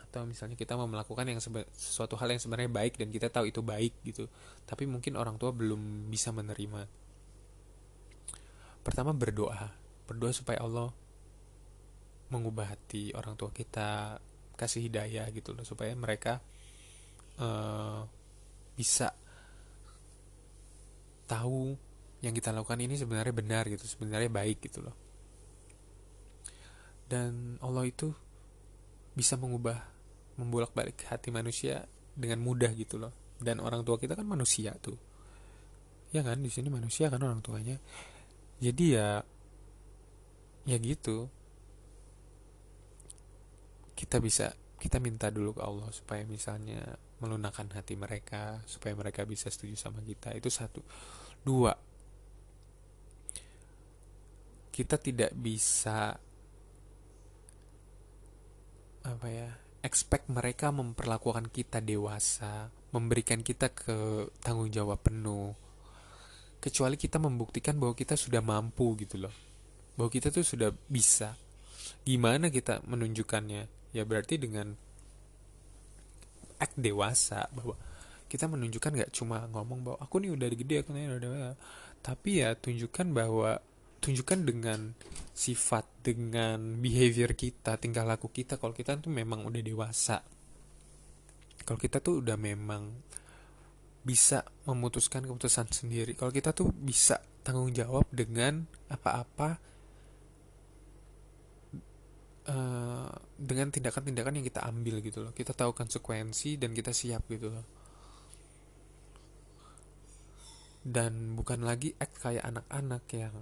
atau 0.07 0.23
misalnya 0.23 0.55
kita 0.55 0.79
mau 0.79 0.87
melakukan 0.87 1.27
yang 1.27 1.43
sesuatu 1.75 2.15
hal 2.15 2.31
yang 2.31 2.39
sebenarnya 2.39 2.71
baik 2.71 2.95
dan 2.95 3.11
kita 3.11 3.27
tahu 3.27 3.51
itu 3.51 3.59
baik 3.59 3.91
gitu. 4.07 4.31
Tapi 4.63 4.87
mungkin 4.87 5.19
orang 5.19 5.35
tua 5.35 5.51
belum 5.51 6.07
bisa 6.07 6.31
menerima. 6.31 6.87
Pertama 8.81 9.11
berdoa. 9.11 9.67
Berdoa 10.07 10.31
supaya 10.31 10.63
Allah 10.63 10.89
mengubah 12.31 12.71
hati 12.71 13.11
orang 13.15 13.35
tua 13.35 13.51
kita 13.51 14.19
kasih 14.55 14.87
hidayah 14.87 15.27
gitu 15.31 15.55
loh 15.55 15.63
supaya 15.63 15.95
mereka 15.95 16.43
uh, 17.39 18.03
bisa 18.75 19.11
tahu 21.27 21.75
yang 22.23 22.33
kita 22.33 22.49
lakukan 22.55 22.79
ini 22.79 22.97
sebenarnya 22.97 23.35
benar 23.35 23.63
gitu 23.67 23.83
sebenarnya 23.83 24.31
baik 24.31 24.63
gitu 24.63 24.87
loh. 24.87 24.95
Dan 27.07 27.59
Allah 27.59 27.87
itu 27.87 28.11
bisa 29.15 29.35
mengubah 29.35 29.96
membolak 30.37 30.71
balik 30.71 31.03
hati 31.09 31.33
manusia 31.33 31.85
dengan 32.13 32.41
mudah 32.41 32.71
gitu 32.73 33.01
loh. 33.01 33.13
Dan 33.37 33.61
orang 33.61 33.85
tua 33.85 34.01
kita 34.01 34.17
kan 34.17 34.25
manusia 34.25 34.73
tuh. 34.77 34.97
Ya 36.13 36.23
kan 36.23 36.39
di 36.39 36.49
sini 36.49 36.71
manusia 36.71 37.11
kan 37.11 37.21
orang 37.21 37.41
tuanya. 37.41 37.77
Jadi 38.57 38.85
ya 38.97 39.21
ya 40.65 40.77
gitu. 40.81 41.29
Kita 43.97 44.21
bisa 44.21 44.53
kita 44.77 45.01
minta 45.01 45.33
dulu 45.33 45.57
ke 45.57 45.61
Allah 45.65 45.89
supaya 45.89 46.21
misalnya 46.25 47.01
melunakkan 47.17 47.73
hati 47.73 47.97
mereka 47.97 48.61
supaya 48.69 48.93
mereka 48.93 49.25
bisa 49.25 49.49
setuju 49.49 49.73
sama 49.77 50.01
kita. 50.05 50.33
Itu 50.37 50.53
satu. 50.53 50.81
Dua 51.41 51.73
kita 54.77 55.01
tidak 55.01 55.33
bisa 55.33 56.21
apa 59.01 59.25
ya 59.25 59.49
expect 59.87 60.27
mereka 60.27 60.75
memperlakukan 60.75 61.47
kita 61.47 61.79
dewasa 61.79 62.67
memberikan 62.91 63.39
kita 63.39 63.71
ke 63.71 64.27
tanggung 64.43 64.67
jawab 64.67 64.99
penuh. 64.99 65.55
Kecuali 66.59 66.99
kita 66.99 67.21
membuktikan 67.21 67.79
bahwa 67.79 67.95
kita 67.95 68.19
sudah 68.19 68.43
mampu 68.43 68.99
gitu 68.99 69.27
loh. 69.27 69.35
Bahwa 69.95 70.09
kita 70.11 70.33
tuh 70.33 70.43
sudah 70.43 70.75
bisa. 70.91 71.35
Gimana 72.03 72.51
kita 72.51 72.83
menunjukkannya? 72.83 73.93
Ya 73.95 74.03
berarti 74.03 74.35
dengan 74.35 74.75
act 76.57 76.75
dewasa 76.75 77.47
bahwa 77.53 77.77
kita 78.27 78.49
menunjukkan 78.49 78.91
nggak 78.91 79.11
cuma 79.15 79.47
ngomong 79.47 79.79
bahwa 79.87 79.97
aku 80.03 80.19
nih 80.19 80.35
udah 80.35 80.47
gede 80.51 80.75
aku 80.83 80.91
nih 80.91 81.15
udah 81.15 81.55
tapi 82.03 82.43
ya 82.43 82.57
tunjukkan 82.57 83.13
bahwa 83.15 83.61
tunjukkan 83.99 84.39
dengan 84.45 84.79
sifat 85.37 85.85
dengan 86.01 86.81
behavior 86.81 87.37
kita 87.37 87.77
tingkah 87.77 88.01
laku 88.01 88.33
kita 88.33 88.57
kalau 88.57 88.73
kita 88.73 88.97
tuh 88.97 89.13
memang 89.13 89.45
udah 89.45 89.61
dewasa. 89.61 90.25
Kalau 91.61 91.77
kita 91.77 92.01
tuh 92.01 92.25
udah 92.25 92.39
memang 92.39 92.89
bisa 94.07 94.41
memutuskan 94.63 95.27
keputusan 95.27 95.67
sendiri. 95.67 96.15
Kalau 96.15 96.31
kita 96.31 96.55
tuh 96.55 96.71
bisa 96.71 97.19
tanggung 97.43 97.75
jawab 97.75 98.07
dengan 98.07 98.63
apa-apa 98.87 99.59
uh, 102.47 103.11
dengan 103.35 103.67
tindakan-tindakan 103.67 104.39
yang 104.39 104.47
kita 104.47 104.63
ambil 104.63 105.03
gitu 105.03 105.27
loh. 105.27 105.35
Kita 105.35 105.51
tahu 105.51 105.75
konsekuensi 105.75 106.55
dan 106.55 106.71
kita 106.71 106.95
siap 106.95 107.27
gitu 107.27 107.51
loh. 107.51 107.67
Dan 110.87 111.35
bukan 111.35 111.67
lagi 111.67 111.91
act 111.99 112.15
kayak 112.23 112.47
anak-anak 112.47 113.03
yang 113.11 113.35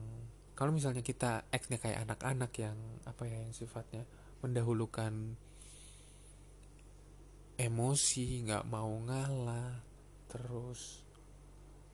kalau 0.56 0.72
misalnya 0.72 1.04
kita 1.04 1.46
actnya 1.52 1.78
kayak 1.78 2.08
anak-anak 2.08 2.52
yang 2.58 2.78
apa 3.04 3.28
ya 3.28 3.38
yang 3.44 3.54
sifatnya 3.54 4.08
mendahulukan 4.42 5.36
emosi 7.56 8.48
nggak 8.48 8.64
mau 8.68 8.92
ngalah 9.04 9.80
terus 10.28 11.04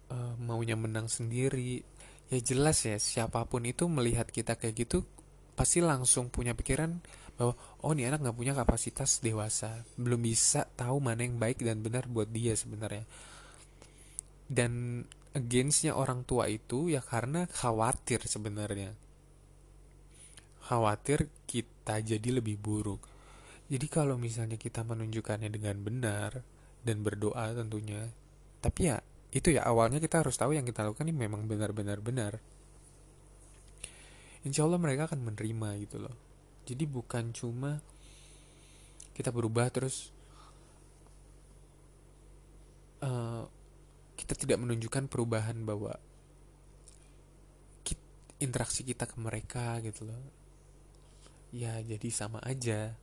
uh, 0.10 0.34
maunya 0.42 0.74
menang 0.74 1.06
sendiri 1.06 1.82
ya 2.30 2.40
jelas 2.42 2.86
ya 2.88 2.98
siapa 2.98 3.46
pun 3.46 3.66
itu 3.66 3.86
melihat 3.86 4.30
kita 4.30 4.58
kayak 4.58 4.88
gitu 4.88 5.06
pasti 5.54 5.84
langsung 5.84 6.32
punya 6.34 6.56
pikiran 6.58 6.98
bahwa 7.42 7.54
oh 7.82 7.92
ini 7.98 8.06
anak 8.06 8.22
nggak 8.22 8.38
punya 8.38 8.54
kapasitas 8.54 9.18
dewasa 9.18 9.82
belum 9.98 10.22
bisa 10.22 10.70
tahu 10.78 11.02
mana 11.02 11.26
yang 11.26 11.42
baik 11.42 11.62
dan 11.66 11.82
benar 11.82 12.06
buat 12.06 12.30
dia 12.30 12.54
sebenarnya. 12.54 13.02
Dan 14.52 15.02
againstnya 15.32 15.96
orang 15.96 16.28
tua 16.28 16.52
itu 16.52 16.92
ya 16.92 17.00
karena 17.00 17.48
khawatir 17.48 18.24
sebenarnya. 18.28 18.96
Khawatir 20.68 21.32
kita 21.48 22.00
jadi 22.04 22.40
lebih 22.40 22.60
buruk. 22.60 23.04
Jadi 23.72 23.88
kalau 23.88 24.20
misalnya 24.20 24.60
kita 24.60 24.84
menunjukkannya 24.84 25.48
dengan 25.48 25.80
benar 25.80 26.44
dan 26.84 27.06
berdoa 27.06 27.56
tentunya 27.56 28.12
tapi 28.62 28.94
ya 28.94 29.02
itu 29.34 29.50
ya 29.50 29.66
awalnya 29.66 29.98
kita 29.98 30.22
harus 30.22 30.38
tahu 30.38 30.54
yang 30.54 30.68
kita 30.68 30.86
lakukan 30.86 31.10
ini 31.10 31.18
memang 31.18 31.50
benar-benar 31.50 31.98
benar. 32.04 32.38
Insya 34.46 34.66
Allah 34.70 34.78
mereka 34.78 35.10
akan 35.10 35.34
menerima 35.34 35.70
gitu 35.82 35.98
loh. 36.04 36.16
Jadi 36.68 36.84
bukan 36.86 37.34
cuma 37.34 37.82
kita 39.18 39.34
berubah 39.34 39.68
terus 39.74 40.14
kita 44.22 44.38
tidak 44.38 44.62
menunjukkan 44.62 45.10
perubahan 45.10 45.66
bahwa 45.66 45.98
interaksi 48.42 48.82
kita 48.82 49.06
ke 49.06 49.22
mereka 49.22 49.78
gitu 49.86 50.10
loh. 50.10 50.18
Ya 51.54 51.78
jadi 51.78 52.10
sama 52.10 52.42
aja. 52.42 52.98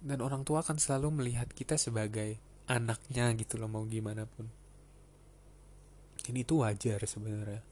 Dan 0.00 0.20
orang 0.20 0.44
tua 0.44 0.60
akan 0.60 0.76
selalu 0.76 1.24
melihat 1.24 1.48
kita 1.52 1.80
sebagai 1.80 2.36
anaknya 2.68 3.32
gitu 3.36 3.56
loh 3.56 3.68
mau 3.68 3.84
gimana 3.88 4.28
pun. 4.28 4.48
Ini 6.28 6.44
itu 6.44 6.60
wajar 6.60 7.00
sebenarnya. 7.08 7.64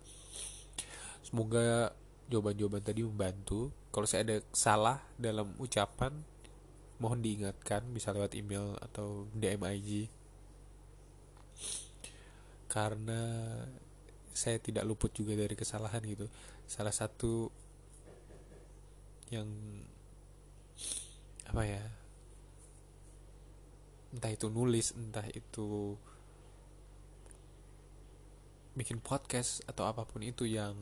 Semoga 1.25 1.91
jawaban-jawaban 2.31 2.83
tadi 2.85 3.03
membantu. 3.03 3.71
Kalau 3.91 4.07
saya 4.07 4.23
ada 4.23 4.39
salah 4.55 5.03
dalam 5.19 5.51
ucapan 5.59 6.23
mohon 7.01 7.19
diingatkan 7.19 7.81
bisa 7.89 8.13
lewat 8.13 8.37
email 8.37 8.77
atau 8.77 9.25
DM 9.33 9.65
IG 9.65 10.05
karena 12.69 13.57
saya 14.31 14.57
tidak 14.57 14.87
luput 14.87 15.11
juga 15.11 15.35
dari 15.35 15.53
kesalahan 15.55 16.01
gitu. 16.07 16.27
Salah 16.67 16.95
satu 16.95 17.51
yang 19.31 19.47
apa 21.47 21.63
ya 21.67 21.83
entah 24.11 24.31
itu 24.31 24.47
nulis 24.51 24.91
entah 24.95 25.23
itu 25.31 25.95
bikin 28.75 29.03
podcast 29.03 29.63
atau 29.67 29.87
apa 29.87 30.07
pun 30.07 30.23
itu 30.23 30.47
yang 30.47 30.75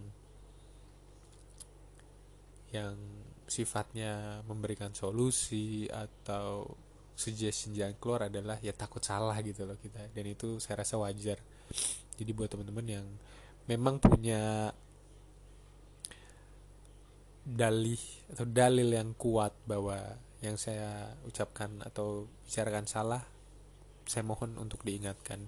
yang 2.69 2.93
sifatnya 3.49 4.45
memberikan 4.45 4.93
solusi 4.93 5.89
atau 5.89 6.69
suggestion 7.17 7.73
jalan 7.73 7.97
keluar 7.97 8.29
adalah 8.29 8.61
ya 8.61 8.71
takut 8.77 9.01
salah 9.01 9.33
gitu 9.41 9.65
loh 9.65 9.75
kita. 9.81 10.05
Dan 10.13 10.25
itu 10.29 10.61
saya 10.61 10.85
rasa 10.85 11.01
wajar 11.01 11.41
jadi 12.19 12.35
buat 12.35 12.51
teman-teman 12.51 12.87
yang 12.99 13.07
memang 13.71 14.03
punya 14.03 14.75
dalih 17.47 18.01
atau 18.35 18.43
dalil 18.43 18.91
yang 18.91 19.15
kuat 19.15 19.55
bahwa 19.63 20.19
yang 20.43 20.59
saya 20.59 21.15
ucapkan 21.23 21.79
atau 21.87 22.27
bicarakan 22.43 22.85
salah 22.85 23.23
saya 24.03 24.25
mohon 24.25 24.57
untuk 24.59 24.83
diingatkan. 24.83 25.47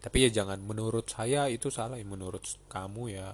Tapi 0.00 0.16
ya 0.22 0.30
jangan 0.30 0.62
menurut 0.62 1.10
saya 1.10 1.50
itu 1.50 1.68
salah 1.68 1.98
ya 1.98 2.06
menurut 2.06 2.46
kamu 2.70 3.02
ya. 3.10 3.28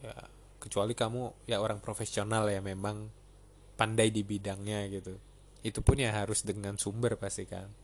Ya 0.00 0.14
kecuali 0.62 0.94
kamu 0.94 1.50
ya 1.50 1.58
orang 1.58 1.82
profesional 1.82 2.46
ya 2.46 2.62
memang 2.62 3.10
pandai 3.74 4.14
di 4.14 4.22
bidangnya 4.22 4.86
gitu. 4.94 5.18
Itu 5.66 5.82
pun 5.82 5.98
ya 5.98 6.14
harus 6.14 6.46
dengan 6.46 6.78
sumber 6.78 7.18
pasti 7.18 7.44
kan 7.50 7.81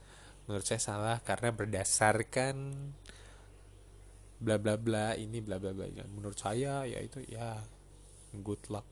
menurut 0.48 0.64
saya 0.64 0.80
salah 0.80 1.20
karena 1.20 1.52
berdasarkan 1.52 2.56
bla 4.40 4.56
bla 4.56 4.80
bla 4.80 5.12
ini 5.14 5.44
bla 5.44 5.60
bla 5.60 5.76
bla. 5.76 5.86
Menurut 6.08 6.40
saya 6.40 6.88
ya 6.88 6.98
itu 7.04 7.20
ya 7.28 7.60
good 8.32 8.64
luck. 8.72 8.88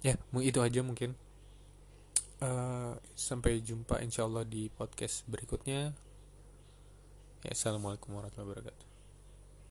Ya 0.00 0.14
itu 0.38 0.62
aja 0.62 0.80
mungkin. 0.86 1.18
Uh, 2.38 2.94
sampai 3.18 3.58
jumpa 3.58 3.98
insyaallah 3.98 4.46
di 4.46 4.70
podcast 4.70 5.26
berikutnya. 5.26 5.90
Ya 7.42 7.50
assalamualaikum 7.50 8.14
warahmatullahi 8.14 8.62
wabarakatuh 8.62 8.87